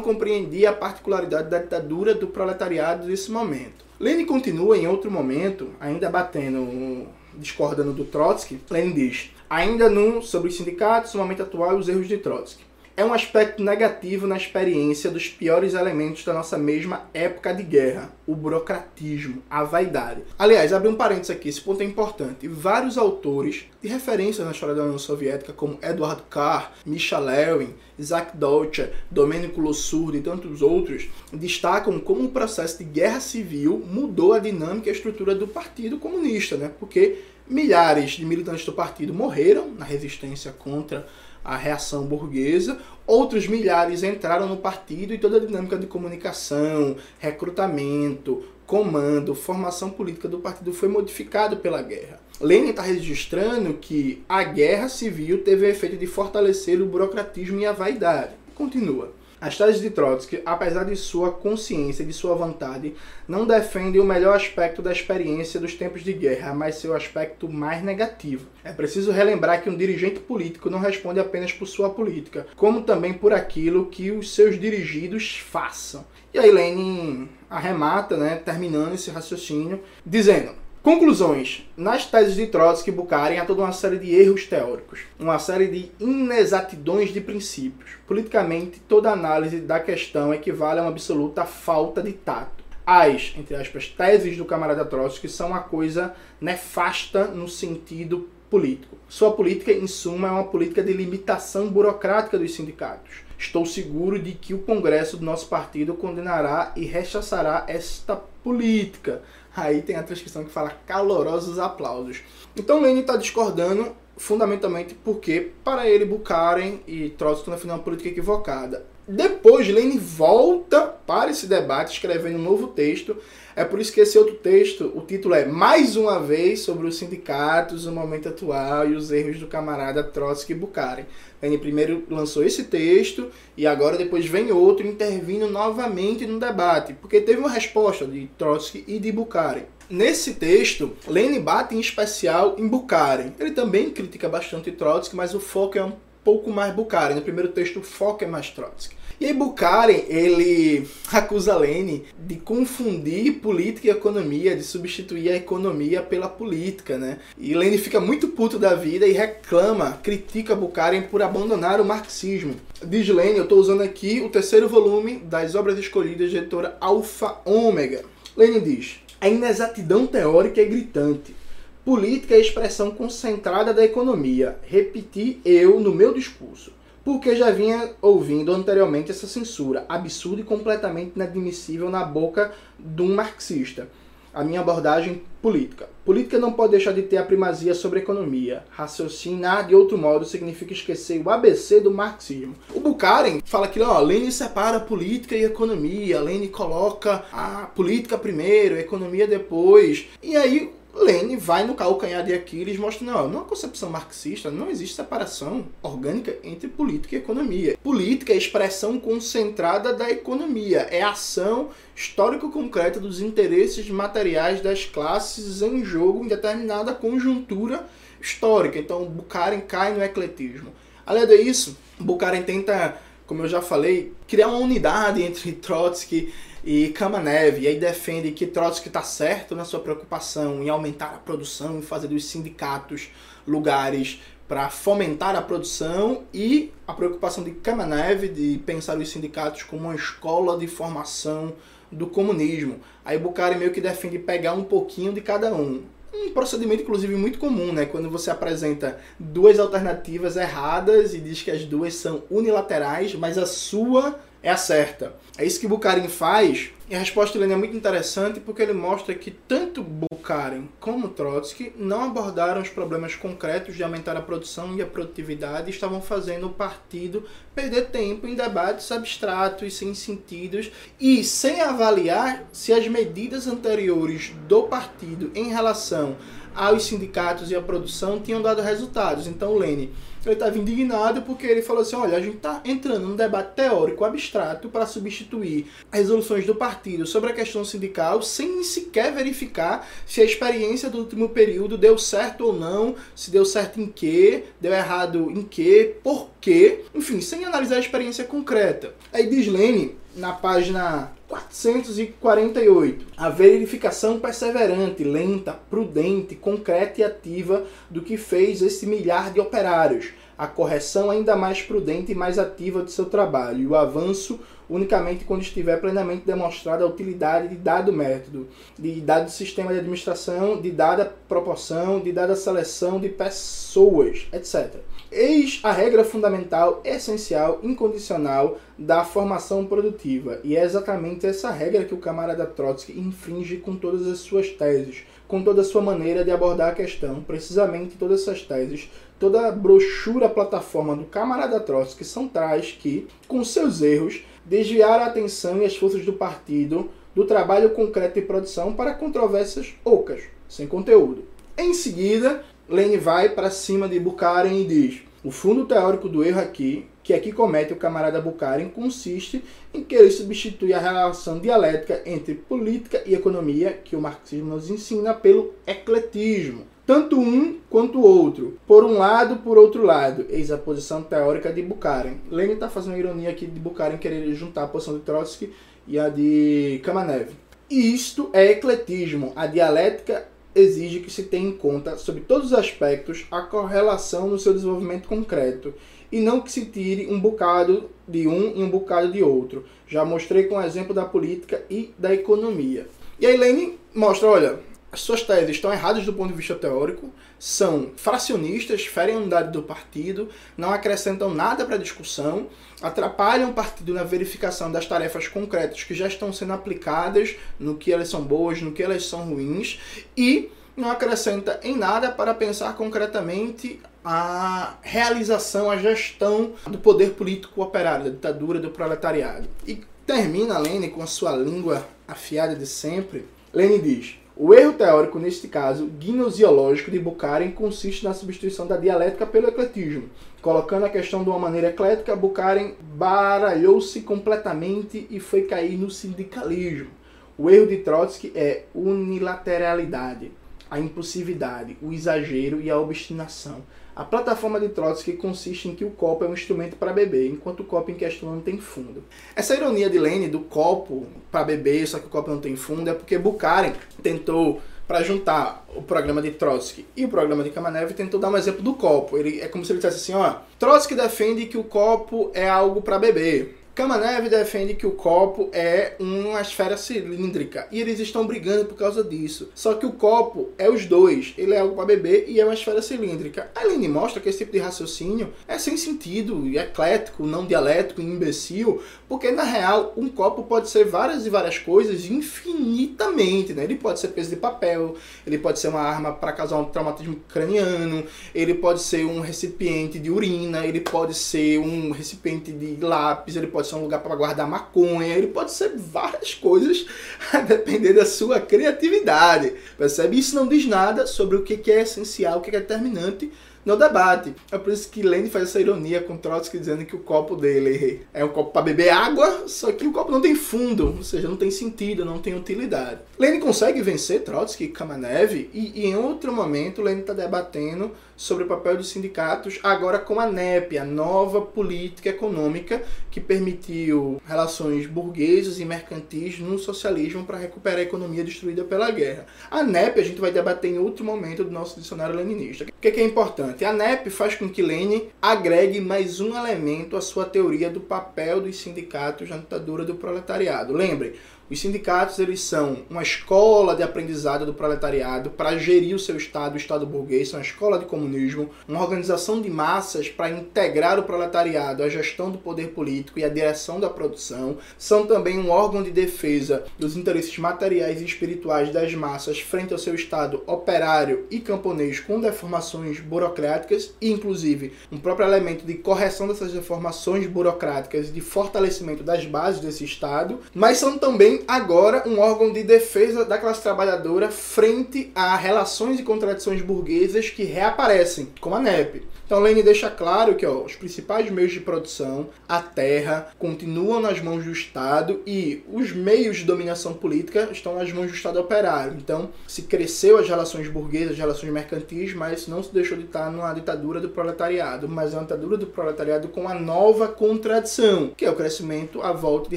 compreendia 0.00 0.70
a 0.70 0.74
particularidade 0.74 1.50
da 1.50 1.58
ditadura 1.58 2.14
do 2.14 2.28
proletariado 2.28 3.06
desse 3.06 3.30
momento. 3.30 3.84
Lenin 3.98 4.26
continua 4.26 4.76
em 4.76 4.86
outro 4.86 5.10
momento, 5.10 5.70
ainda 5.80 6.10
batendo, 6.10 7.06
discordando 7.38 7.92
do 7.92 8.04
Trotsky. 8.04 8.60
Lenin 8.70 8.92
diz: 8.92 9.30
Ainda 9.48 9.88
no 9.88 10.22
sobre 10.22 10.48
os 10.48 10.56
sindicatos, 10.56 11.14
no 11.14 11.20
momento 11.20 11.42
atual 11.42 11.76
e 11.76 11.80
os 11.80 11.88
erros 11.88 12.08
de 12.08 12.18
Trotsky. 12.18 12.64
É 12.96 13.04
um 13.04 13.12
aspecto 13.12 13.60
negativo 13.60 14.24
na 14.24 14.36
experiência 14.36 15.10
dos 15.10 15.26
piores 15.26 15.74
elementos 15.74 16.24
da 16.24 16.32
nossa 16.32 16.56
mesma 16.56 17.08
época 17.12 17.52
de 17.52 17.64
guerra, 17.64 18.12
o 18.24 18.36
burocratismo, 18.36 19.42
a 19.50 19.64
vaidade. 19.64 20.22
Aliás, 20.38 20.72
abri 20.72 20.88
um 20.88 20.94
parênteses 20.94 21.30
aqui, 21.30 21.48
esse 21.48 21.60
ponto 21.60 21.82
é 21.82 21.84
importante. 21.84 22.46
Vários 22.46 22.96
autores 22.96 23.64
de 23.82 23.88
referência 23.88 24.44
na 24.44 24.52
história 24.52 24.76
da 24.76 24.84
União 24.84 24.96
Soviética, 24.96 25.52
como 25.52 25.76
Edward 25.82 26.22
Carr, 26.30 26.70
Misha 26.86 27.18
Lewin, 27.18 27.74
Isaac 27.98 28.36
Dolcher, 28.36 28.92
Domenico 29.10 29.60
Lossurdo 29.60 30.16
e 30.16 30.20
tantos 30.20 30.62
outros, 30.62 31.08
destacam 31.32 31.98
como 31.98 32.26
o 32.26 32.30
processo 32.30 32.78
de 32.78 32.84
guerra 32.84 33.18
civil 33.18 33.84
mudou 33.90 34.34
a 34.34 34.38
dinâmica 34.38 34.88
e 34.88 34.90
a 34.90 34.94
estrutura 34.94 35.34
do 35.34 35.48
Partido 35.48 35.98
Comunista, 35.98 36.56
né? 36.56 36.70
Porque 36.78 37.18
Milhares 37.46 38.12
de 38.12 38.24
militantes 38.24 38.64
do 38.64 38.72
partido 38.72 39.12
morreram 39.12 39.70
na 39.78 39.84
resistência 39.84 40.50
contra 40.50 41.06
a 41.44 41.56
reação 41.56 42.04
burguesa, 42.06 42.78
outros 43.06 43.46
milhares 43.46 44.02
entraram 44.02 44.48
no 44.48 44.56
partido 44.56 45.12
e 45.12 45.18
toda 45.18 45.36
a 45.36 45.40
dinâmica 45.40 45.76
de 45.76 45.86
comunicação, 45.86 46.96
recrutamento, 47.18 48.42
comando, 48.66 49.34
formação 49.34 49.90
política 49.90 50.26
do 50.26 50.38
partido 50.38 50.72
foi 50.72 50.88
modificado 50.88 51.58
pela 51.58 51.82
guerra. 51.82 52.18
Lenin 52.40 52.70
está 52.70 52.82
registrando 52.82 53.74
que 53.74 54.24
a 54.28 54.42
guerra 54.42 54.88
civil 54.88 55.42
teve 55.42 55.66
o 55.66 55.68
efeito 55.68 55.96
de 55.96 56.06
fortalecer 56.06 56.80
o 56.80 56.86
burocratismo 56.86 57.60
e 57.60 57.66
a 57.66 57.72
vaidade. 57.72 58.32
Continua. 58.54 59.12
As 59.40 59.56
teses 59.56 59.80
de 59.80 59.90
Trotsky, 59.90 60.40
apesar 60.44 60.84
de 60.84 60.96
sua 60.96 61.30
consciência 61.30 62.02
e 62.02 62.06
de 62.06 62.12
sua 62.12 62.34
vontade, 62.34 62.94
não 63.28 63.46
defendem 63.46 64.00
o 64.00 64.04
melhor 64.04 64.36
aspecto 64.36 64.80
da 64.80 64.92
experiência 64.92 65.60
dos 65.60 65.74
tempos 65.74 66.02
de 66.02 66.12
guerra, 66.12 66.54
mas 66.54 66.76
seu 66.76 66.94
aspecto 66.94 67.48
mais 67.48 67.82
negativo. 67.82 68.46
É 68.62 68.72
preciso 68.72 69.12
relembrar 69.12 69.62
que 69.62 69.68
um 69.68 69.76
dirigente 69.76 70.20
político 70.20 70.70
não 70.70 70.78
responde 70.78 71.20
apenas 71.20 71.52
por 71.52 71.66
sua 71.66 71.90
política, 71.90 72.46
como 72.56 72.82
também 72.82 73.12
por 73.12 73.32
aquilo 73.32 73.86
que 73.86 74.10
os 74.10 74.34
seus 74.34 74.58
dirigidos 74.58 75.36
façam. 75.38 76.04
E 76.32 76.38
aí 76.38 76.50
Lenin 76.50 77.28
arremata, 77.48 78.16
né, 78.16 78.36
terminando 78.44 78.94
esse 78.94 79.10
raciocínio, 79.10 79.80
dizendo 80.04 80.63
Conclusões. 80.84 81.66
Nas 81.78 82.04
teses 82.04 82.36
de 82.36 82.46
Trotsky 82.46 82.90
e 82.90 82.92
Bukharin 82.92 83.38
há 83.38 83.46
toda 83.46 83.62
uma 83.62 83.72
série 83.72 83.96
de 83.96 84.14
erros 84.14 84.44
teóricos, 84.44 85.00
uma 85.18 85.38
série 85.38 85.68
de 85.68 85.90
inexatidões 85.98 87.10
de 87.10 87.22
princípios. 87.22 87.92
Politicamente, 88.06 88.80
toda 88.80 89.10
análise 89.10 89.60
da 89.60 89.80
questão 89.80 90.34
equivale 90.34 90.80
a 90.80 90.82
uma 90.82 90.90
absoluta 90.90 91.46
falta 91.46 92.02
de 92.02 92.12
tato. 92.12 92.62
As, 92.84 93.32
entre 93.34 93.56
aspas, 93.56 93.88
teses 93.88 94.36
do 94.36 94.44
camarada 94.44 94.84
Trotsky 94.84 95.26
são 95.26 95.48
uma 95.48 95.60
coisa 95.60 96.14
nefasta 96.38 97.28
no 97.28 97.48
sentido 97.48 98.28
político. 98.50 98.98
Sua 99.08 99.32
política, 99.32 99.72
em 99.72 99.86
suma, 99.86 100.28
é 100.28 100.32
uma 100.32 100.44
política 100.44 100.82
de 100.82 100.92
limitação 100.92 101.66
burocrática 101.70 102.38
dos 102.38 102.54
sindicatos 102.54 103.24
Estou 103.38 103.66
seguro 103.66 104.18
de 104.18 104.32
que 104.32 104.54
o 104.54 104.60
Congresso 104.60 105.16
do 105.16 105.24
nosso 105.24 105.48
partido 105.48 105.94
condenará 105.94 106.72
e 106.76 106.84
rechaçará 106.84 107.64
esta 107.68 108.16
política. 108.16 109.22
Aí 109.56 109.82
tem 109.82 109.96
a 109.96 110.02
transcrição 110.02 110.44
que 110.44 110.50
fala 110.50 110.76
calorosos 110.86 111.58
aplausos. 111.58 112.22
Então 112.56 112.80
Lenin 112.80 113.00
está 113.00 113.16
discordando 113.16 113.94
fundamentalmente 114.16 114.94
porque, 114.94 115.52
para 115.64 115.88
ele, 115.88 116.04
Bukharin 116.04 116.80
e 116.86 117.10
Trotsky 117.10 117.40
estão 117.40 117.54
defendendo 117.54 117.76
uma 117.76 117.82
política 117.82 118.08
equivocada. 118.08 118.84
Depois, 119.06 119.68
Lenin 119.68 119.98
volta 119.98 120.82
para 121.06 121.30
esse 121.30 121.46
debate, 121.46 121.92
escrevendo 121.92 122.38
um 122.38 122.42
novo 122.42 122.68
texto. 122.68 123.16
É 123.56 123.64
por 123.64 123.80
isso 123.80 123.92
que 123.92 124.00
esse 124.00 124.18
outro 124.18 124.34
texto, 124.34 124.90
o 124.96 125.00
título 125.00 125.32
é 125.32 125.44
Mais 125.44 125.94
uma 125.94 126.18
vez 126.18 126.60
sobre 126.60 126.88
os 126.88 126.96
sindicatos, 126.96 127.86
o 127.86 127.92
momento 127.92 128.28
atual 128.28 128.88
e 128.88 128.96
os 128.96 129.12
erros 129.12 129.38
do 129.38 129.46
camarada 129.46 130.02
Trotsky 130.02 130.52
e 130.52 130.56
Bukharin. 130.56 131.04
Lenin 131.40 131.58
primeiro 131.58 132.02
lançou 132.10 132.42
esse 132.42 132.64
texto 132.64 133.30
e 133.56 133.64
agora 133.64 133.96
depois 133.96 134.26
vem 134.26 134.50
outro 134.50 134.86
intervindo 134.86 135.46
novamente 135.48 136.26
no 136.26 136.40
debate, 136.40 136.94
porque 136.94 137.20
teve 137.20 137.38
uma 137.38 137.50
resposta 137.50 138.04
de 138.06 138.26
Trotsky 138.36 138.82
e 138.88 138.98
de 138.98 139.12
Bukharin. 139.12 139.62
Nesse 139.88 140.34
texto, 140.34 140.96
Lenin 141.06 141.40
bate 141.40 141.76
em 141.76 141.80
especial 141.80 142.56
em 142.58 142.66
Bukharin. 142.66 143.34
Ele 143.38 143.52
também 143.52 143.90
critica 143.90 144.28
bastante 144.28 144.72
Trotsky, 144.72 145.14
mas 145.14 145.32
o 145.32 145.38
foco 145.38 145.78
é 145.78 145.84
um 145.84 145.92
pouco 146.24 146.50
mais 146.50 146.74
Bukharin. 146.74 147.14
No 147.14 147.22
primeiro 147.22 147.50
texto, 147.50 147.78
o 147.78 147.82
foco 147.82 148.24
é 148.24 148.26
mais 148.26 148.50
Trotsky. 148.50 148.96
E 149.20 149.26
aí 149.26 149.32
Bukharin, 149.32 150.02
ele 150.08 150.88
acusa 151.12 151.56
Lenin 151.56 152.02
de 152.18 152.34
confundir 152.34 153.34
política 153.34 153.86
e 153.86 153.90
economia, 153.90 154.56
de 154.56 154.64
substituir 154.64 155.30
a 155.30 155.36
economia 155.36 156.02
pela 156.02 156.28
política, 156.28 156.98
né? 156.98 157.18
E 157.38 157.54
Lenin 157.54 157.78
fica 157.78 158.00
muito 158.00 158.28
puto 158.28 158.58
da 158.58 158.74
vida 158.74 159.06
e 159.06 159.12
reclama, 159.12 160.00
critica 160.02 160.56
Bukharin 160.56 161.02
por 161.02 161.22
abandonar 161.22 161.80
o 161.80 161.84
marxismo. 161.84 162.56
Diz 162.84 163.08
Lenin, 163.08 163.36
eu 163.36 163.44
estou 163.44 163.58
usando 163.58 163.82
aqui 163.82 164.20
o 164.20 164.28
terceiro 164.28 164.68
volume 164.68 165.18
das 165.18 165.54
obras 165.54 165.78
escolhidas 165.78 166.32
da 166.32 166.38
editora 166.38 166.76
Alfa 166.80 167.36
Ômega. 167.44 168.04
Lenin 168.36 168.60
diz, 168.60 168.96
a 169.20 169.28
inexatidão 169.28 170.08
teórica 170.08 170.60
é 170.60 170.64
gritante. 170.64 171.36
Política 171.84 172.34
é 172.34 172.38
a 172.38 172.40
expressão 172.40 172.90
concentrada 172.90 173.72
da 173.72 173.84
economia. 173.84 174.58
Repeti 174.62 175.40
eu 175.44 175.78
no 175.78 175.94
meu 175.94 176.12
discurso 176.12 176.72
porque 177.04 177.36
já 177.36 177.50
vinha 177.50 177.90
ouvindo 178.00 178.52
anteriormente 178.52 179.10
essa 179.10 179.26
censura 179.26 179.84
absurda 179.88 180.40
e 180.40 180.44
completamente 180.44 181.12
inadmissível 181.14 181.90
na 181.90 182.04
boca 182.04 182.52
de 182.78 183.02
um 183.02 183.14
marxista. 183.14 183.88
A 184.32 184.42
minha 184.42 184.60
abordagem 184.60 185.22
política. 185.40 185.88
Política 186.04 186.40
não 186.40 186.52
pode 186.52 186.72
deixar 186.72 186.90
de 186.90 187.02
ter 187.02 187.18
a 187.18 187.22
primazia 187.22 187.72
sobre 187.72 188.00
a 188.00 188.02
economia. 188.02 188.64
Raciocinar 188.70 189.68
de 189.68 189.76
outro 189.76 189.96
modo 189.96 190.24
significa 190.24 190.72
esquecer 190.72 191.22
o 191.24 191.30
ABC 191.30 191.78
do 191.78 191.92
marxismo. 191.92 192.56
O 192.74 192.80
Bukharin 192.80 193.40
fala 193.44 193.68
que 193.68 193.80
ó, 193.80 194.00
Lenin 194.00 194.32
separa 194.32 194.80
política 194.80 195.36
e 195.36 195.44
economia. 195.44 196.20
Lenin 196.20 196.48
coloca 196.48 197.24
a 197.32 197.70
política 197.76 198.18
primeiro, 198.18 198.74
a 198.74 198.80
economia 198.80 199.28
depois. 199.28 200.08
E 200.20 200.36
aí 200.36 200.72
Lênin 200.94 201.36
vai 201.36 201.66
no 201.66 201.74
calcanhar 201.74 202.24
de 202.24 202.32
Aquiles 202.32 202.78
mostrando, 202.78 203.12
não, 203.12 203.28
numa 203.28 203.44
concepção 203.44 203.90
marxista 203.90 204.50
não 204.50 204.70
existe 204.70 204.94
separação 204.94 205.66
orgânica 205.82 206.36
entre 206.44 206.68
política 206.68 207.16
e 207.16 207.18
economia. 207.18 207.76
Política 207.82 208.32
é 208.32 208.36
a 208.36 208.38
expressão 208.38 208.98
concentrada 208.98 209.92
da 209.92 210.08
economia, 210.08 210.80
é 210.90 211.02
a 211.02 211.10
ação 211.10 211.70
histórico-concreta 211.96 213.00
dos 213.00 213.20
interesses 213.20 213.90
materiais 213.90 214.60
das 214.60 214.84
classes 214.84 215.62
em 215.62 215.84
jogo 215.84 216.24
em 216.24 216.28
determinada 216.28 216.94
conjuntura 216.94 217.84
histórica. 218.20 218.78
Então, 218.78 219.04
Bukharin 219.04 219.60
cai 219.60 219.92
no 219.92 220.02
ecletismo. 220.02 220.72
Além 221.04 221.26
disso, 221.26 221.76
Bukharin 221.98 222.42
tenta, 222.42 222.96
como 223.26 223.42
eu 223.42 223.48
já 223.48 223.60
falei, 223.60 224.12
criar 224.28 224.48
uma 224.48 224.58
unidade 224.58 225.22
entre 225.22 225.52
Trotsky 225.52 226.32
e 226.64 226.88
Kamenev, 226.88 227.60
e 227.60 227.68
aí 227.68 227.78
defende 227.78 228.32
que 228.32 228.46
Trotsky 228.46 228.88
está 228.88 229.02
certo 229.02 229.54
na 229.54 229.66
sua 229.66 229.80
preocupação 229.80 230.62
em 230.62 230.70
aumentar 230.70 231.14
a 231.14 231.18
produção, 231.18 231.78
em 231.78 231.82
fazer 231.82 232.08
dos 232.08 232.24
sindicatos 232.24 233.10
lugares 233.46 234.22
para 234.48 234.70
fomentar 234.70 235.36
a 235.36 235.42
produção 235.42 236.22
e 236.32 236.72
a 236.86 236.94
preocupação 236.94 237.44
de 237.44 237.50
Kamenev 237.50 238.28
de 238.28 238.58
pensar 238.64 238.96
os 238.96 239.10
sindicatos 239.10 239.62
como 239.62 239.84
uma 239.84 239.94
escola 239.94 240.56
de 240.56 240.66
formação 240.66 241.52
do 241.92 242.06
comunismo. 242.06 242.80
Aí 243.04 243.18
Bukharin 243.18 243.58
meio 243.58 243.70
que 243.70 243.80
defende 243.80 244.18
pegar 244.18 244.54
um 244.54 244.64
pouquinho 244.64 245.12
de 245.12 245.20
cada 245.20 245.52
um. 245.52 245.82
Um 246.14 246.30
procedimento, 246.30 246.82
inclusive, 246.82 247.14
muito 247.16 247.38
comum, 247.38 247.72
né? 247.72 247.86
Quando 247.86 248.08
você 248.08 248.30
apresenta 248.30 249.00
duas 249.18 249.58
alternativas 249.58 250.36
erradas 250.36 251.12
e 251.12 251.18
diz 251.18 251.42
que 251.42 251.50
as 251.50 251.64
duas 251.64 251.94
são 251.94 252.22
unilaterais, 252.30 253.14
mas 253.14 253.36
a 253.36 253.46
sua 253.46 254.18
é 254.44 254.50
a 254.50 254.58
certa. 254.58 255.14
É 255.38 255.44
isso 255.44 255.58
que 255.58 255.66
Bukharin 255.66 256.06
faz, 256.06 256.70
e 256.88 256.94
a 256.94 256.98
resposta 256.98 257.38
dele 257.38 257.54
é 257.54 257.56
muito 257.56 257.74
interessante 257.74 258.38
porque 258.38 258.60
ele 258.60 258.74
mostra 258.74 259.14
que 259.14 259.30
tanto 259.30 259.82
Bukharin 259.82 260.68
como 260.78 261.08
Trotsky 261.08 261.72
não 261.78 262.04
abordaram 262.04 262.60
os 262.60 262.68
problemas 262.68 263.14
concretos 263.14 263.74
de 263.74 263.82
aumentar 263.82 264.18
a 264.18 264.22
produção 264.22 264.76
e 264.76 264.82
a 264.82 264.86
produtividade 264.86 265.68
e 265.68 265.74
estavam 265.74 266.02
fazendo 266.02 266.46
o 266.46 266.52
partido 266.52 267.24
perder 267.54 267.86
tempo 267.86 268.26
em 268.26 268.34
debates 268.34 268.92
abstratos, 268.92 269.74
sem 269.74 269.94
sentidos 269.94 270.70
e 271.00 271.24
sem 271.24 271.62
avaliar 271.62 272.44
se 272.52 272.70
as 272.70 272.86
medidas 272.86 273.46
anteriores 273.46 274.34
do 274.46 274.64
partido 274.64 275.32
em 275.34 275.48
relação 275.48 276.16
aos 276.54 276.84
sindicatos 276.84 277.50
e 277.50 277.56
à 277.56 277.60
produção 277.60 278.20
tinham 278.20 278.42
dado 278.42 278.62
resultados. 278.62 279.26
Então, 279.26 279.56
Lene 279.56 279.92
ele 280.26 280.34
estava 280.34 280.58
indignado 280.58 281.22
porque 281.22 281.46
ele 281.46 281.62
falou 281.62 281.82
assim: 281.82 281.96
olha, 281.96 282.16
a 282.16 282.20
gente 282.20 282.36
está 282.36 282.60
entrando 282.64 283.06
num 283.06 283.16
debate 283.16 283.54
teórico 283.54 284.04
abstrato 284.04 284.68
para 284.68 284.86
substituir 284.86 285.66
resoluções 285.90 286.46
do 286.46 286.54
partido 286.54 287.06
sobre 287.06 287.30
a 287.30 287.34
questão 287.34 287.64
sindical 287.64 288.22
sem 288.22 288.62
sequer 288.62 289.12
verificar 289.12 289.86
se 290.06 290.20
a 290.20 290.24
experiência 290.24 290.88
do 290.88 290.98
último 290.98 291.28
período 291.28 291.76
deu 291.76 291.98
certo 291.98 292.46
ou 292.46 292.52
não, 292.52 292.94
se 293.14 293.30
deu 293.30 293.44
certo 293.44 293.80
em 293.80 293.86
que, 293.86 294.44
deu 294.60 294.72
errado 294.72 295.30
em 295.30 295.42
que, 295.42 295.96
por 296.02 296.30
quê, 296.40 296.84
enfim, 296.94 297.20
sem 297.20 297.44
analisar 297.44 297.76
a 297.76 297.80
experiência 297.80 298.24
concreta. 298.24 298.94
Aí 299.12 299.26
diz 299.28 299.46
Lene, 299.46 299.96
na 300.16 300.32
página 300.32 301.12
448. 301.28 303.06
A 303.16 303.28
verificação 303.28 304.18
perseverante, 304.20 305.02
lenta, 305.02 305.52
prudente, 305.70 306.34
concreta 306.34 307.00
e 307.00 307.04
ativa 307.04 307.64
do 307.90 308.02
que 308.02 308.16
fez 308.16 308.62
esse 308.62 308.86
milhar 308.86 309.32
de 309.32 309.40
operários. 309.40 310.12
A 310.36 310.46
correção 310.46 311.10
ainda 311.10 311.36
mais 311.36 311.62
prudente 311.62 312.12
e 312.12 312.14
mais 312.14 312.38
ativa 312.38 312.82
de 312.82 312.90
seu 312.90 313.06
trabalho. 313.06 313.60
E 313.60 313.66
o 313.66 313.76
avanço 313.76 314.40
unicamente 314.68 315.24
quando 315.24 315.42
estiver 315.42 315.80
plenamente 315.80 316.24
demonstrada 316.24 316.84
a 316.84 316.86
utilidade 316.86 317.48
de 317.48 317.56
dado 317.56 317.92
método, 317.92 318.48
de 318.78 319.00
dado 319.00 319.30
sistema 319.30 319.72
de 319.72 319.78
administração, 319.78 320.60
de 320.60 320.70
dada 320.70 321.12
proporção, 321.28 322.00
de 322.00 322.12
dada 322.12 322.34
seleção 322.34 322.98
de 322.98 323.08
pessoas, 323.08 324.26
etc. 324.32 324.76
Eis 325.16 325.60
a 325.62 325.70
regra 325.70 326.02
fundamental, 326.02 326.80
essencial, 326.84 327.60
incondicional 327.62 328.58
da 328.76 329.04
formação 329.04 329.64
produtiva. 329.64 330.40
E 330.42 330.56
é 330.56 330.64
exatamente 330.64 331.24
essa 331.24 331.52
regra 331.52 331.84
que 331.84 331.94
o 331.94 331.98
camarada 331.98 332.44
Trotsky 332.44 332.98
infringe 332.98 333.58
com 333.58 333.76
todas 333.76 334.08
as 334.08 334.18
suas 334.18 334.48
teses, 334.48 335.04
com 335.28 335.40
toda 335.40 335.60
a 335.60 335.64
sua 335.64 335.80
maneira 335.80 336.24
de 336.24 336.32
abordar 336.32 336.70
a 336.70 336.74
questão. 336.74 337.22
Precisamente 337.22 337.94
todas 337.96 338.22
essas 338.22 338.42
teses, 338.42 338.90
toda 339.16 339.46
a 339.46 339.52
brochura 339.52 340.28
plataforma 340.28 340.96
do 340.96 341.04
camarada 341.04 341.60
Trotsky 341.60 342.04
são 342.04 342.26
tais 342.26 342.72
que, 342.72 343.06
com 343.28 343.44
seus 343.44 343.82
erros, 343.82 344.24
desviaram 344.44 345.04
a 345.04 345.06
atenção 345.06 345.62
e 345.62 345.64
as 345.64 345.76
forças 345.76 346.04
do 346.04 346.14
partido 346.14 346.90
do 347.14 347.24
trabalho 347.24 347.70
concreto 347.70 348.18
de 348.20 348.26
produção 348.26 348.72
para 348.72 348.94
controvérsias 348.94 349.76
ocas, 349.84 350.22
sem 350.48 350.66
conteúdo. 350.66 351.24
Em 351.56 351.72
seguida, 351.72 352.42
Lane 352.68 352.96
vai 352.96 353.28
para 353.28 353.50
cima 353.50 353.88
de 353.88 354.00
Bukharin 354.00 354.62
e 354.62 354.64
diz: 354.64 355.02
o 355.22 355.30
fundo 355.30 355.66
teórico 355.66 356.08
do 356.08 356.24
erro 356.24 356.40
aqui, 356.40 356.86
que 357.02 357.12
aqui 357.12 357.32
comete 357.32 357.72
o 357.72 357.76
camarada 357.76 358.20
Bukharin, 358.20 358.68
consiste 358.68 359.42
em 359.72 359.82
querer 359.82 360.10
substituir 360.10 360.74
a 360.74 360.78
relação 360.78 361.38
dialética 361.38 362.02
entre 362.06 362.34
política 362.34 363.02
e 363.06 363.14
economia, 363.14 363.72
que 363.84 363.96
o 363.96 364.00
marxismo 364.00 364.54
nos 364.54 364.70
ensina, 364.70 365.14
pelo 365.14 365.54
ecletismo. 365.66 366.66
Tanto 366.86 367.18
um 367.18 367.58
quanto 367.70 367.98
o 367.98 368.02
outro. 368.02 368.58
Por 368.66 368.84
um 368.84 368.98
lado, 368.98 369.36
por 369.36 369.56
outro 369.56 369.82
lado. 369.82 370.26
Eis 370.28 370.50
a 370.50 370.58
posição 370.58 371.02
teórica 371.02 371.50
de 371.50 371.62
Bukharin. 371.62 372.20
Lenin 372.30 372.54
está 372.54 372.68
fazendo 372.68 372.92
uma 372.92 372.98
ironia 372.98 373.30
aqui 373.30 373.46
de 373.46 373.58
Bukharin 373.58 373.96
querer 373.96 374.34
juntar 374.34 374.64
a 374.64 374.68
posição 374.68 374.94
de 374.94 375.00
Trotsky 375.00 375.50
e 375.86 375.98
a 375.98 376.10
de 376.10 376.80
Kamenev. 376.84 377.30
Isto 377.70 378.28
é 378.34 378.50
ecletismo. 378.50 379.32
A 379.34 379.46
dialética 379.46 380.28
exige 380.54 381.00
que 381.00 381.10
se 381.10 381.24
tenha 381.24 381.48
em 381.48 381.52
conta, 381.52 381.96
sobre 381.96 382.22
todos 382.22 382.48
os 382.48 382.58
aspectos, 382.58 383.26
a 383.30 383.42
correlação 383.42 384.28
no 384.28 384.38
seu 384.38 384.54
desenvolvimento 384.54 385.08
concreto, 385.08 385.74
e 386.12 386.20
não 386.20 386.40
que 386.40 386.52
se 386.52 386.66
tire 386.66 387.06
um 387.06 387.18
bocado 387.18 387.90
de 388.06 388.28
um 388.28 388.56
e 388.56 388.62
um 388.62 388.70
bocado 388.70 389.10
de 389.10 389.22
outro. 389.22 389.64
Já 389.88 390.04
mostrei 390.04 390.44
com 390.44 390.56
o 390.56 390.62
exemplo 390.62 390.94
da 390.94 391.04
política 391.04 391.64
e 391.68 391.92
da 391.98 392.14
economia. 392.14 392.86
E 393.18 393.26
aí 393.26 393.36
Lenin 393.36 393.74
mostra, 393.94 394.28
olha, 394.28 394.60
suas 395.00 395.22
teses 395.22 395.56
estão 395.56 395.72
erradas 395.72 396.04
do 396.04 396.12
ponto 396.12 396.30
de 396.30 396.36
vista 396.36 396.54
teórico, 396.54 397.10
são 397.38 397.92
fracionistas, 397.96 398.86
ferem 398.86 399.16
a 399.16 399.18
unidade 399.18 399.50
do 399.50 399.62
partido, 399.62 400.28
não 400.56 400.72
acrescentam 400.72 401.32
nada 401.32 401.64
para 401.64 401.74
a 401.74 401.78
discussão, 401.78 402.48
atrapalham 402.82 403.50
o 403.50 403.54
partido 403.54 403.92
na 403.92 404.04
verificação 404.04 404.70
das 404.70 404.86
tarefas 404.86 405.28
concretas 405.28 405.84
que 405.84 405.94
já 405.94 406.06
estão 406.06 406.32
sendo 406.32 406.52
aplicadas, 406.52 407.36
no 407.58 407.76
que 407.76 407.92
elas 407.92 408.08
são 408.08 408.22
boas, 408.22 408.60
no 408.60 408.72
que 408.72 408.82
elas 408.82 409.06
são 409.06 409.24
ruins, 409.24 409.80
e 410.16 410.50
não 410.76 410.90
acrescenta 410.90 411.60
em 411.62 411.76
nada 411.76 412.10
para 412.10 412.34
pensar 412.34 412.76
concretamente 412.76 413.80
a 414.04 414.74
realização, 414.82 415.70
a 415.70 415.76
gestão 415.76 416.52
do 416.66 416.78
poder 416.78 417.10
político 417.10 417.62
operário, 417.62 418.04
da 418.04 418.10
ditadura 418.10 418.58
do 418.58 418.70
proletariado. 418.70 419.48
E 419.66 419.80
termina 420.06 420.58
Lênin 420.58 420.90
com 420.90 421.02
a 421.02 421.06
sua 421.06 421.34
língua 421.34 421.86
afiada 422.06 422.54
de 422.54 422.66
sempre. 422.66 423.24
Lênin 423.52 423.80
diz: 423.80 424.18
o 424.36 424.52
erro 424.52 424.72
teórico, 424.72 425.20
neste 425.20 425.46
caso, 425.46 425.86
gnoseológico 425.86 426.90
de 426.90 426.98
Bukharin 426.98 427.52
consiste 427.52 428.02
na 428.04 428.12
substituição 428.12 428.66
da 428.66 428.76
dialética 428.76 429.24
pelo 429.24 429.46
ecletismo. 429.46 430.08
Colocando 430.42 430.86
a 430.86 430.90
questão 430.90 431.22
de 431.22 431.30
uma 431.30 431.38
maneira 431.38 431.68
eclética, 431.68 432.16
Bukharin 432.16 432.74
baralhou-se 432.80 434.00
completamente 434.00 435.06
e 435.08 435.20
foi 435.20 435.42
cair 435.42 435.78
no 435.78 435.88
sindicalismo. 435.88 436.90
O 437.38 437.48
erro 437.48 437.68
de 437.68 437.76
Trotsky 437.78 438.32
é 438.34 438.64
unilateralidade, 438.74 440.32
a 440.74 440.80
impulsividade, 440.80 441.76
o 441.80 441.92
exagero 441.92 442.60
e 442.60 442.68
a 442.68 442.76
obstinação. 442.76 443.62
A 443.94 444.02
plataforma 444.02 444.58
de 444.58 444.70
Trotsky 444.70 445.12
consiste 445.12 445.68
em 445.68 445.74
que 445.76 445.84
o 445.84 445.90
copo 445.90 446.24
é 446.24 446.28
um 446.28 446.34
instrumento 446.34 446.74
para 446.74 446.92
beber, 446.92 447.30
enquanto 447.30 447.60
o 447.60 447.64
copo 447.64 447.92
em 447.92 447.94
questão 447.94 448.34
não 448.34 448.40
tem 448.40 448.58
fundo. 448.58 449.04
Essa 449.36 449.54
ironia 449.54 449.88
de 449.88 450.00
Lenin 450.00 450.28
do 450.28 450.40
copo 450.40 451.06
para 451.30 451.44
beber, 451.44 451.86
só 451.86 452.00
que 452.00 452.06
o 452.06 452.10
copo 452.10 452.28
não 452.28 452.40
tem 452.40 452.56
fundo, 452.56 452.90
é 452.90 452.92
porque 452.92 453.16
Bukharin 453.16 453.72
tentou 454.02 454.60
para 454.84 455.00
juntar 455.04 455.64
o 455.76 455.80
programa 455.80 456.20
de 456.20 456.32
Trotsky 456.32 456.84
e 456.96 457.04
o 457.04 457.08
programa 457.08 457.44
de 457.44 457.50
Kamenev 457.50 457.92
tentou 457.92 458.18
dar 458.18 458.28
um 458.28 458.36
exemplo 458.36 458.60
do 458.60 458.74
copo. 458.74 459.16
Ele 459.16 459.40
é 459.40 459.46
como 459.46 459.64
se 459.64 459.70
ele 459.70 459.78
dissesse 459.78 460.12
assim, 460.12 460.20
ó, 460.20 460.40
Trotsky 460.58 460.96
defende 460.96 461.46
que 461.46 461.56
o 461.56 461.62
copo 461.62 462.32
é 462.34 462.48
algo 462.48 462.82
para 462.82 462.98
beber. 462.98 463.63
Kamenev 463.74 464.28
defende 464.28 464.74
que 464.74 464.86
o 464.86 464.92
copo 464.92 465.50
é 465.52 465.96
uma 465.98 466.40
esfera 466.40 466.76
cilíndrica 466.76 467.66
e 467.72 467.80
eles 467.80 467.98
estão 467.98 468.24
brigando 468.24 468.66
por 468.66 468.76
causa 468.76 469.02
disso. 469.02 469.50
Só 469.52 469.74
que 469.74 469.84
o 469.84 469.90
copo 469.90 470.50
é 470.56 470.70
os 470.70 470.86
dois, 470.86 471.34
ele 471.36 471.54
é 471.54 471.58
algo 471.58 471.74
para 471.74 471.84
beber 471.84 472.26
e 472.28 472.38
é 472.38 472.44
uma 472.44 472.54
esfera 472.54 472.80
cilíndrica. 472.80 473.50
A 473.52 473.64
Lenin 473.64 473.88
mostra 473.88 474.20
que 474.20 474.28
esse 474.28 474.38
tipo 474.38 474.52
de 474.52 474.58
raciocínio 474.58 475.32
é 475.48 475.58
sem 475.58 475.76
sentido, 475.76 476.48
eclético, 476.56 477.26
não 477.26 477.44
dialético, 477.44 478.00
imbecil, 478.00 478.80
porque 479.08 479.32
na 479.32 479.42
real 479.42 479.92
um 479.96 480.08
copo 480.08 480.44
pode 480.44 480.70
ser 480.70 480.84
várias 480.84 481.26
e 481.26 481.30
várias 481.30 481.58
coisas 481.58 482.04
infinitamente, 482.04 483.54
né? 483.54 483.64
Ele 483.64 483.74
pode 483.74 483.98
ser 483.98 484.08
peso 484.08 484.30
de 484.30 484.36
papel, 484.36 484.94
ele 485.26 485.38
pode 485.38 485.58
ser 485.58 485.66
uma 485.66 485.80
arma 485.80 486.12
para 486.12 486.32
causar 486.32 486.58
um 486.58 486.66
traumatismo 486.66 487.16
craniano, 487.28 488.04
ele 488.32 488.54
pode 488.54 488.80
ser 488.82 489.04
um 489.04 489.18
recipiente 489.18 489.98
de 489.98 490.12
urina, 490.12 490.64
ele 490.64 490.80
pode 490.80 491.14
ser 491.14 491.58
um 491.58 491.90
recipiente 491.90 492.52
de 492.52 492.76
lápis, 492.80 493.34
ele 493.34 493.48
pode 493.48 493.63
pode 493.64 493.68
ser 493.68 493.74
um 493.76 493.82
lugar 493.82 494.02
para 494.02 494.14
guardar 494.14 494.46
maconha, 494.46 495.16
ele 495.16 495.28
pode 495.28 495.52
ser 495.52 495.72
várias 495.76 496.34
coisas, 496.34 496.86
a 497.32 497.40
depender 497.40 497.94
da 497.94 498.04
sua 498.04 498.38
criatividade. 498.38 499.54
Percebe? 499.78 500.18
Isso 500.18 500.36
não 500.36 500.46
diz 500.46 500.66
nada 500.66 501.06
sobre 501.06 501.36
o 501.36 501.42
que 501.42 501.70
é 501.70 501.80
essencial, 501.80 502.38
o 502.38 502.40
que 502.42 502.50
é 502.50 502.60
determinante 502.60 503.32
no 503.64 503.76
debate. 503.76 504.34
É 504.52 504.58
por 504.58 504.72
isso 504.72 504.90
que 504.90 505.02
Lenin 505.02 505.30
faz 505.30 505.44
essa 505.44 505.60
ironia 505.60 506.02
com 506.02 506.18
Trotsky 506.18 506.58
dizendo 506.58 506.84
que 506.84 506.94
o 506.94 506.98
copo 506.98 507.34
dele 507.34 508.02
é 508.12 508.22
um 508.22 508.28
copo 508.28 508.50
para 508.50 508.60
beber 508.60 508.90
água, 508.90 509.44
só 509.48 509.72
que 509.72 509.86
o 509.86 509.92
copo 509.92 510.12
não 510.12 510.20
tem 510.20 510.34
fundo, 510.34 510.94
ou 510.98 511.02
seja, 511.02 511.28
não 511.28 511.36
tem 511.36 511.50
sentido, 511.50 512.04
não 512.04 512.18
tem 512.18 512.34
utilidade. 512.34 513.00
Lenin 513.18 513.40
consegue 513.40 513.80
vencer 513.80 514.22
Trotsky 514.22 514.64
e 514.64 514.68
Kamenev 514.68 515.48
e, 515.52 515.72
e 515.74 515.86
em 515.86 515.96
outro 515.96 516.32
momento 516.32 516.82
Lenin 516.82 517.00
está 517.00 517.14
debatendo 517.14 517.92
sobre 518.16 518.44
o 518.44 518.46
papel 518.46 518.76
dos 518.76 518.88
sindicatos, 518.88 519.58
agora 519.62 519.98
com 519.98 520.20
a 520.20 520.26
NEP, 520.26 520.78
a 520.78 520.84
nova 520.84 521.40
política 521.40 522.10
econômica 522.10 522.82
que 523.10 523.20
permitiu 523.20 524.20
relações 524.26 524.86
burguesas 524.86 525.58
e 525.58 525.64
mercantis 525.64 526.38
no 526.38 526.58
socialismo 526.58 527.24
para 527.24 527.38
recuperar 527.38 527.78
a 527.78 527.82
economia 527.82 528.24
destruída 528.24 528.64
pela 528.64 528.90
guerra. 528.90 529.26
A 529.50 529.62
NEP 529.62 530.00
a 530.00 530.04
gente 530.04 530.20
vai 530.20 530.30
debater 530.30 530.70
em 530.70 530.78
outro 530.78 531.04
momento 531.04 531.44
do 531.44 531.50
nosso 531.50 531.80
dicionário 531.80 532.16
leninista. 532.16 532.64
O 532.64 532.66
que 532.80 532.88
é, 532.88 533.04
importante? 533.04 533.64
A 533.64 533.72
NEP 533.72 534.10
faz 534.10 534.34
com 534.34 534.48
que 534.48 534.62
Lenin 534.62 535.08
agregue 535.20 535.80
mais 535.80 536.20
um 536.20 536.36
elemento 536.36 536.96
à 536.96 537.00
sua 537.00 537.24
teoria 537.24 537.70
do 537.70 537.80
papel 537.80 538.40
dos 538.40 538.56
sindicatos 538.56 539.28
na 539.28 539.36
ditadura 539.36 539.84
do 539.84 539.94
proletariado. 539.94 540.72
Lembre, 540.72 541.14
os 541.50 541.60
sindicatos 541.60 542.18
eles 542.18 542.40
são 542.40 542.78
uma 542.88 543.02
escola 543.02 543.76
de 543.76 543.82
aprendizado 543.82 544.46
do 544.46 544.54
proletariado 544.54 545.28
para 545.30 545.58
gerir 545.58 545.94
o 545.94 545.98
seu 545.98 546.16
Estado, 546.16 546.54
o 546.54 546.56
Estado 546.56 546.86
burguês, 546.86 547.28
são 547.28 547.38
uma 547.38 547.44
escola 547.44 547.78
de 547.78 547.84
comunismo, 547.84 548.48
uma 548.66 548.80
organização 548.80 549.42
de 549.42 549.50
massas 549.50 550.08
para 550.08 550.30
integrar 550.30 550.98
o 550.98 551.02
proletariado 551.02 551.82
à 551.82 551.88
gestão 551.88 552.30
do 552.30 552.38
poder 552.38 552.68
político 552.68 553.18
e 553.18 553.24
à 553.24 553.28
direção 553.28 553.78
da 553.78 553.90
produção, 553.90 554.56
são 554.78 555.06
também 555.06 555.38
um 555.38 555.50
órgão 555.50 555.82
de 555.82 555.90
defesa 555.90 556.64
dos 556.78 556.96
interesses 556.96 557.36
materiais 557.38 558.00
e 558.00 558.04
espirituais 558.04 558.72
das 558.72 558.94
massas 558.94 559.38
frente 559.38 559.72
ao 559.72 559.78
seu 559.78 559.94
Estado 559.94 560.42
operário 560.46 561.26
e 561.30 561.40
camponês 561.40 562.00
com 562.00 562.20
deformações 562.20 563.00
burocráticas 563.00 563.92
e, 564.00 564.10
inclusive, 564.10 564.72
um 564.90 564.98
próprio 564.98 565.26
elemento 565.26 565.66
de 565.66 565.74
correção 565.74 566.26
dessas 566.26 566.52
deformações 566.52 567.26
burocráticas 567.26 568.08
e 568.08 568.12
de 568.12 568.20
fortalecimento 568.22 569.02
das 569.02 569.26
bases 569.26 569.60
desse 569.60 569.84
Estado, 569.84 570.40
mas 570.54 570.78
são 570.78 570.96
também 570.96 571.33
agora 571.48 572.06
um 572.06 572.20
órgão 572.20 572.52
de 572.52 572.62
defesa 572.62 573.24
da 573.24 573.38
classe 573.38 573.62
trabalhadora 573.62 574.30
frente 574.30 575.10
a 575.14 575.34
relações 575.36 575.98
e 575.98 576.02
contradições 576.02 576.60
burguesas 576.62 577.30
que 577.30 577.44
reaparecem, 577.44 578.28
como 578.40 578.54
a 578.54 578.60
NEP. 578.60 579.02
Então 579.24 579.40
Lane 579.40 579.62
deixa 579.62 579.88
claro 579.88 580.34
que 580.34 580.44
ó, 580.44 580.64
os 580.64 580.76
principais 580.76 581.30
meios 581.30 581.52
de 581.52 581.60
produção, 581.60 582.28
a 582.46 582.60
terra, 582.60 583.28
continuam 583.38 584.00
nas 584.00 584.20
mãos 584.20 584.44
do 584.44 584.52
Estado 584.52 585.22
e 585.26 585.64
os 585.72 585.92
meios 585.92 586.38
de 586.38 586.44
dominação 586.44 586.92
política 586.92 587.48
estão 587.50 587.76
nas 587.76 587.90
mãos 587.90 588.10
do 588.10 588.14
Estado 588.14 588.38
operário. 588.38 588.96
Então 588.98 589.30
se 589.46 589.62
cresceu 589.62 590.18
as 590.18 590.28
relações 590.28 590.68
burguesas, 590.68 591.12
as 591.12 591.18
relações 591.18 591.50
mercantis, 591.50 592.12
mas 592.12 592.46
não 592.46 592.62
se 592.62 592.72
deixou 592.72 592.98
de 592.98 593.04
estar 593.04 593.30
numa 593.30 593.54
ditadura 593.54 593.98
do 593.98 594.10
proletariado, 594.10 594.88
mas 594.88 595.14
é 595.14 595.16
uma 595.16 595.22
ditadura 595.22 595.56
do 595.56 595.66
proletariado 595.66 596.28
com 596.28 596.46
a 596.46 596.54
nova 596.54 597.08
contradição, 597.08 598.12
que 598.14 598.26
é 598.26 598.30
o 598.30 598.36
crescimento 598.36 599.00
à 599.00 599.12
volta 599.12 599.48
de 599.48 599.56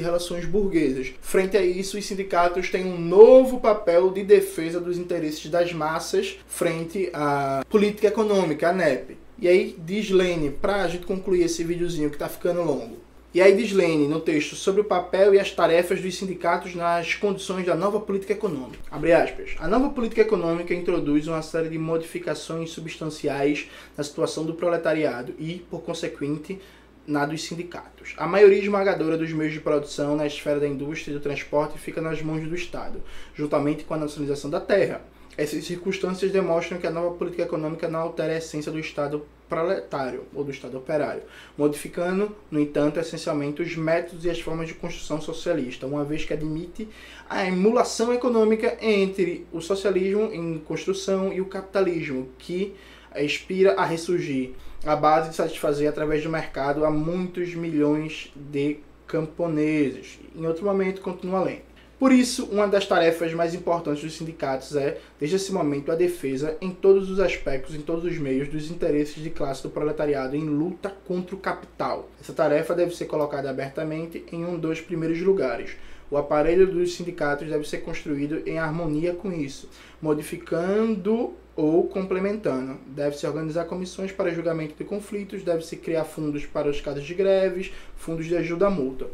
relações 0.00 0.46
burguesas. 0.46 1.12
Frente 1.20 1.58
a 1.58 1.62
isso, 1.62 1.98
os 1.98 2.06
sindicatos 2.06 2.70
têm 2.70 2.86
um 2.86 2.98
novo 2.98 3.60
papel 3.60 4.10
de 4.10 4.22
defesa 4.22 4.80
dos 4.80 4.96
interesses 4.96 5.50
das 5.50 5.74
massas 5.74 6.38
frente 6.46 7.10
à 7.12 7.62
política 7.68 8.08
econômica, 8.08 8.70
a 8.70 8.72
NEP. 8.72 9.27
E 9.40 9.46
aí 9.46 9.76
diz 9.78 10.10
Lene, 10.10 10.50
para 10.50 10.82
a 10.82 10.88
gente 10.88 11.06
concluir 11.06 11.44
esse 11.44 11.62
videozinho 11.62 12.10
que 12.10 12.16
está 12.16 12.28
ficando 12.28 12.60
longo. 12.62 12.96
E 13.32 13.40
aí 13.40 13.54
diz 13.54 13.72
Lene 13.72 14.08
no 14.08 14.18
texto 14.18 14.56
sobre 14.56 14.80
o 14.80 14.84
papel 14.84 15.32
e 15.32 15.38
as 15.38 15.52
tarefas 15.52 16.00
dos 16.00 16.16
sindicatos 16.16 16.74
nas 16.74 17.14
condições 17.14 17.64
da 17.64 17.76
nova 17.76 18.00
política 18.00 18.32
econômica. 18.32 18.82
Abre 18.90 19.12
aspas. 19.12 19.54
A 19.60 19.68
nova 19.68 19.90
política 19.90 20.22
econômica 20.22 20.74
introduz 20.74 21.28
uma 21.28 21.40
série 21.40 21.68
de 21.68 21.78
modificações 21.78 22.70
substanciais 22.70 23.68
na 23.96 24.02
situação 24.02 24.44
do 24.44 24.54
proletariado 24.54 25.32
e, 25.38 25.64
por 25.70 25.82
consequente, 25.82 26.58
na 27.08 27.24
dos 27.24 27.42
sindicatos. 27.42 28.14
A 28.18 28.26
maioria 28.26 28.58
esmagadora 28.58 29.16
dos 29.16 29.32
meios 29.32 29.54
de 29.54 29.60
produção 29.60 30.14
na 30.14 30.26
esfera 30.26 30.60
da 30.60 30.68
indústria 30.68 31.12
e 31.12 31.14
do 31.14 31.22
transporte 31.22 31.78
fica 31.78 32.02
nas 32.02 32.20
mãos 32.20 32.46
do 32.46 32.54
Estado, 32.54 33.02
juntamente 33.34 33.82
com 33.84 33.94
a 33.94 33.96
nacionalização 33.96 34.50
da 34.50 34.60
terra. 34.60 35.00
Essas 35.34 35.64
circunstâncias 35.64 36.30
demonstram 36.30 36.78
que 36.78 36.86
a 36.86 36.90
nova 36.90 37.16
política 37.16 37.44
econômica 37.44 37.88
não 37.88 38.00
altera 38.00 38.34
a 38.34 38.36
essência 38.36 38.70
do 38.70 38.78
Estado 38.78 39.24
proletário 39.48 40.24
ou 40.34 40.44
do 40.44 40.50
Estado 40.50 40.76
operário, 40.76 41.22
modificando, 41.56 42.36
no 42.50 42.60
entanto, 42.60 43.00
essencialmente 43.00 43.62
os 43.62 43.74
métodos 43.74 44.26
e 44.26 44.30
as 44.30 44.40
formas 44.40 44.68
de 44.68 44.74
construção 44.74 45.18
socialista, 45.18 45.86
uma 45.86 46.04
vez 46.04 46.26
que 46.26 46.34
admite 46.34 46.86
a 47.30 47.46
emulação 47.46 48.12
econômica 48.12 48.76
entre 48.82 49.46
o 49.50 49.62
socialismo 49.62 50.30
em 50.30 50.58
construção 50.58 51.32
e 51.32 51.40
o 51.40 51.46
capitalismo, 51.46 52.28
que 52.36 52.74
aspira 53.10 53.74
a 53.74 53.84
ressurgir 53.86 54.52
a 54.88 54.96
base 54.96 55.28
de 55.28 55.36
satisfazer 55.36 55.86
através 55.86 56.22
do 56.22 56.30
mercado 56.30 56.82
a 56.82 56.90
muitos 56.90 57.54
milhões 57.54 58.32
de 58.34 58.78
camponeses. 59.06 60.18
Em 60.34 60.46
outro 60.46 60.64
momento, 60.64 61.02
continua 61.02 61.40
além. 61.40 61.60
Por 61.98 62.10
isso, 62.10 62.46
uma 62.46 62.66
das 62.66 62.86
tarefas 62.86 63.34
mais 63.34 63.52
importantes 63.52 64.02
dos 64.02 64.16
sindicatos 64.16 64.74
é, 64.76 64.98
desde 65.20 65.36
esse 65.36 65.52
momento, 65.52 65.92
a 65.92 65.94
defesa 65.94 66.56
em 66.60 66.70
todos 66.70 67.10
os 67.10 67.20
aspectos, 67.20 67.74
em 67.74 67.82
todos 67.82 68.04
os 68.04 68.16
meios, 68.16 68.48
dos 68.48 68.70
interesses 68.70 69.22
de 69.22 69.28
classe 69.28 69.62
do 69.62 69.68
proletariado 69.68 70.34
em 70.34 70.44
luta 70.44 70.90
contra 71.06 71.34
o 71.34 71.38
capital. 71.38 72.08
Essa 72.18 72.32
tarefa 72.32 72.74
deve 72.74 72.96
ser 72.96 73.04
colocada 73.04 73.50
abertamente 73.50 74.24
em 74.32 74.42
um 74.42 74.58
dos 74.58 74.80
primeiros 74.80 75.20
lugares. 75.20 75.72
O 76.10 76.16
aparelho 76.16 76.66
dos 76.66 76.94
sindicatos 76.94 77.48
deve 77.48 77.68
ser 77.68 77.78
construído 77.78 78.42
em 78.46 78.58
harmonia 78.58 79.12
com 79.12 79.30
isso, 79.32 79.68
modificando 80.00 81.34
ou 81.54 81.86
complementando. 81.88 82.78
Deve-se 82.86 83.26
organizar 83.26 83.64
comissões 83.66 84.12
para 84.12 84.32
julgamento 84.32 84.74
de 84.74 84.84
conflitos, 84.84 85.42
deve-se 85.42 85.76
criar 85.76 86.04
fundos 86.04 86.46
para 86.46 86.70
os 86.70 86.80
casos 86.80 87.04
de 87.04 87.14
greves, 87.14 87.72
fundos 87.96 88.26
de 88.26 88.36
ajuda 88.36 88.68
à 88.68 88.70
multa. 88.70 89.06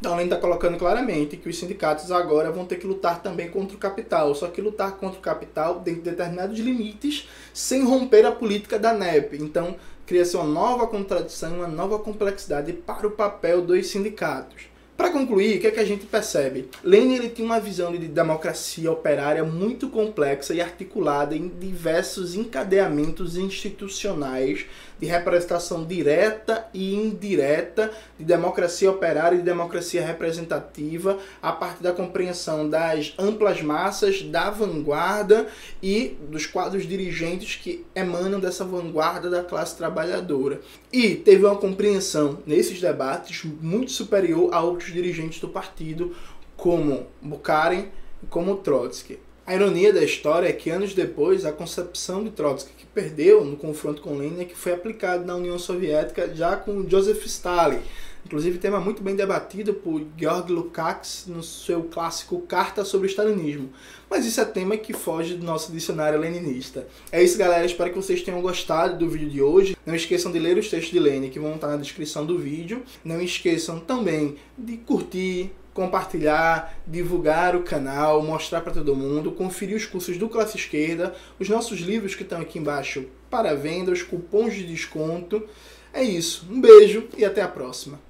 Então, 0.00 0.14
ele 0.14 0.24
está 0.24 0.36
colocando 0.36 0.78
claramente 0.78 1.36
que 1.36 1.46
os 1.46 1.58
sindicatos 1.58 2.10
agora 2.10 2.50
vão 2.50 2.64
ter 2.64 2.76
que 2.76 2.86
lutar 2.86 3.22
também 3.22 3.50
contra 3.50 3.76
o 3.76 3.78
capital, 3.78 4.34
só 4.34 4.48
que 4.48 4.62
lutar 4.62 4.92
contra 4.92 5.18
o 5.18 5.22
capital 5.22 5.78
dentro 5.80 6.00
de 6.00 6.10
determinados 6.10 6.58
limites, 6.58 7.28
sem 7.52 7.84
romper 7.84 8.24
a 8.24 8.32
política 8.32 8.78
da 8.78 8.94
NEP. 8.94 9.36
Então, 9.36 9.76
cria-se 10.06 10.36
uma 10.36 10.46
nova 10.46 10.86
contradição, 10.86 11.56
uma 11.56 11.68
nova 11.68 11.98
complexidade 11.98 12.72
para 12.72 13.06
o 13.06 13.10
papel 13.10 13.60
dos 13.60 13.88
sindicatos. 13.88 14.70
Para 15.00 15.12
concluir, 15.12 15.56
o 15.56 15.60
que, 15.62 15.66
é 15.66 15.70
que 15.70 15.80
a 15.80 15.84
gente 15.84 16.04
percebe? 16.04 16.68
Lenin 16.84 17.14
ele 17.14 17.30
tinha 17.30 17.46
uma 17.46 17.58
visão 17.58 17.90
de 17.90 18.06
democracia 18.06 18.92
operária 18.92 19.42
muito 19.42 19.88
complexa 19.88 20.52
e 20.52 20.60
articulada 20.60 21.34
em 21.34 21.48
diversos 21.48 22.34
encadeamentos 22.34 23.34
institucionais 23.34 24.66
de 25.00 25.06
representação 25.06 25.84
direta 25.84 26.68
e 26.74 26.94
indireta 26.94 27.90
de 28.18 28.24
democracia 28.24 28.90
operária 28.90 29.36
e 29.36 29.38
de 29.38 29.44
democracia 29.44 30.04
representativa 30.04 31.18
a 31.40 31.52
partir 31.52 31.82
da 31.82 31.92
compreensão 31.92 32.68
das 32.68 33.14
amplas 33.18 33.62
massas, 33.62 34.22
da 34.22 34.50
vanguarda 34.50 35.46
e 35.82 36.18
dos 36.28 36.44
quadros 36.44 36.86
dirigentes 36.86 37.56
que 37.56 37.86
emanam 37.94 38.38
dessa 38.38 38.64
vanguarda 38.64 39.30
da 39.30 39.42
classe 39.42 39.76
trabalhadora. 39.76 40.60
E 40.92 41.14
teve 41.14 41.46
uma 41.46 41.56
compreensão 41.56 42.38
nesses 42.46 42.80
debates 42.80 43.44
muito 43.44 43.90
superior 43.90 44.52
a 44.52 44.60
outros 44.60 44.92
dirigentes 44.92 45.40
do 45.40 45.48
partido, 45.48 46.14
como 46.56 47.06
Bukharin 47.22 47.88
e 48.22 48.26
como 48.26 48.56
Trotsky. 48.56 49.18
A 49.50 49.54
ironia 49.56 49.92
da 49.92 50.04
história 50.04 50.46
é 50.46 50.52
que 50.52 50.70
anos 50.70 50.94
depois, 50.94 51.44
a 51.44 51.50
concepção 51.50 52.22
de 52.22 52.30
Trotsky, 52.30 52.70
que 52.78 52.86
perdeu 52.86 53.44
no 53.44 53.56
confronto 53.56 54.00
com 54.00 54.16
Lenin, 54.16 54.42
é 54.42 54.44
que 54.44 54.54
foi 54.54 54.72
aplicada 54.72 55.24
na 55.24 55.34
União 55.34 55.58
Soviética 55.58 56.32
já 56.32 56.54
com 56.54 56.88
Joseph 56.88 57.26
Stalin. 57.26 57.80
Inclusive, 58.24 58.58
tema 58.58 58.78
muito 58.78 59.02
bem 59.02 59.16
debatido 59.16 59.74
por 59.74 60.06
Georg 60.16 60.52
Lukács 60.52 61.24
no 61.26 61.42
seu 61.42 61.82
clássico 61.82 62.40
Carta 62.42 62.84
sobre 62.84 63.08
o 63.08 63.10
Stalinismo. 63.10 63.70
Mas 64.08 64.24
isso 64.24 64.40
é 64.40 64.44
tema 64.44 64.76
que 64.76 64.92
foge 64.92 65.34
do 65.34 65.44
nosso 65.44 65.72
dicionário 65.72 66.20
leninista. 66.20 66.86
É 67.10 67.20
isso, 67.20 67.36
galera. 67.36 67.66
Espero 67.66 67.90
que 67.90 67.96
vocês 67.96 68.22
tenham 68.22 68.40
gostado 68.40 68.98
do 68.98 69.10
vídeo 69.10 69.30
de 69.30 69.42
hoje. 69.42 69.76
Não 69.84 69.96
esqueçam 69.96 70.30
de 70.30 70.38
ler 70.38 70.58
os 70.58 70.70
textos 70.70 70.92
de 70.92 71.00
Lenin 71.00 71.28
que 71.28 71.40
vão 71.40 71.56
estar 71.56 71.66
na 71.66 71.76
descrição 71.76 72.24
do 72.24 72.38
vídeo. 72.38 72.84
Não 73.02 73.20
esqueçam 73.20 73.80
também 73.80 74.36
de 74.56 74.76
curtir, 74.76 75.50
compartilhar, 75.72 76.76
divulgar 76.86 77.54
o 77.54 77.62
canal, 77.62 78.22
mostrar 78.22 78.60
para 78.60 78.72
todo 78.72 78.96
mundo, 78.96 79.32
conferir 79.32 79.76
os 79.76 79.86
cursos 79.86 80.16
do 80.16 80.28
Classe 80.28 80.56
Esquerda, 80.56 81.14
os 81.38 81.48
nossos 81.48 81.80
livros 81.80 82.14
que 82.14 82.22
estão 82.22 82.40
aqui 82.40 82.58
embaixo 82.58 83.06
para 83.30 83.54
venda, 83.54 83.92
os 83.92 84.02
cupons 84.02 84.54
de 84.54 84.66
desconto. 84.66 85.46
É 85.92 86.02
isso. 86.02 86.46
Um 86.50 86.60
beijo 86.60 87.08
e 87.16 87.24
até 87.24 87.42
a 87.42 87.48
próxima. 87.48 88.00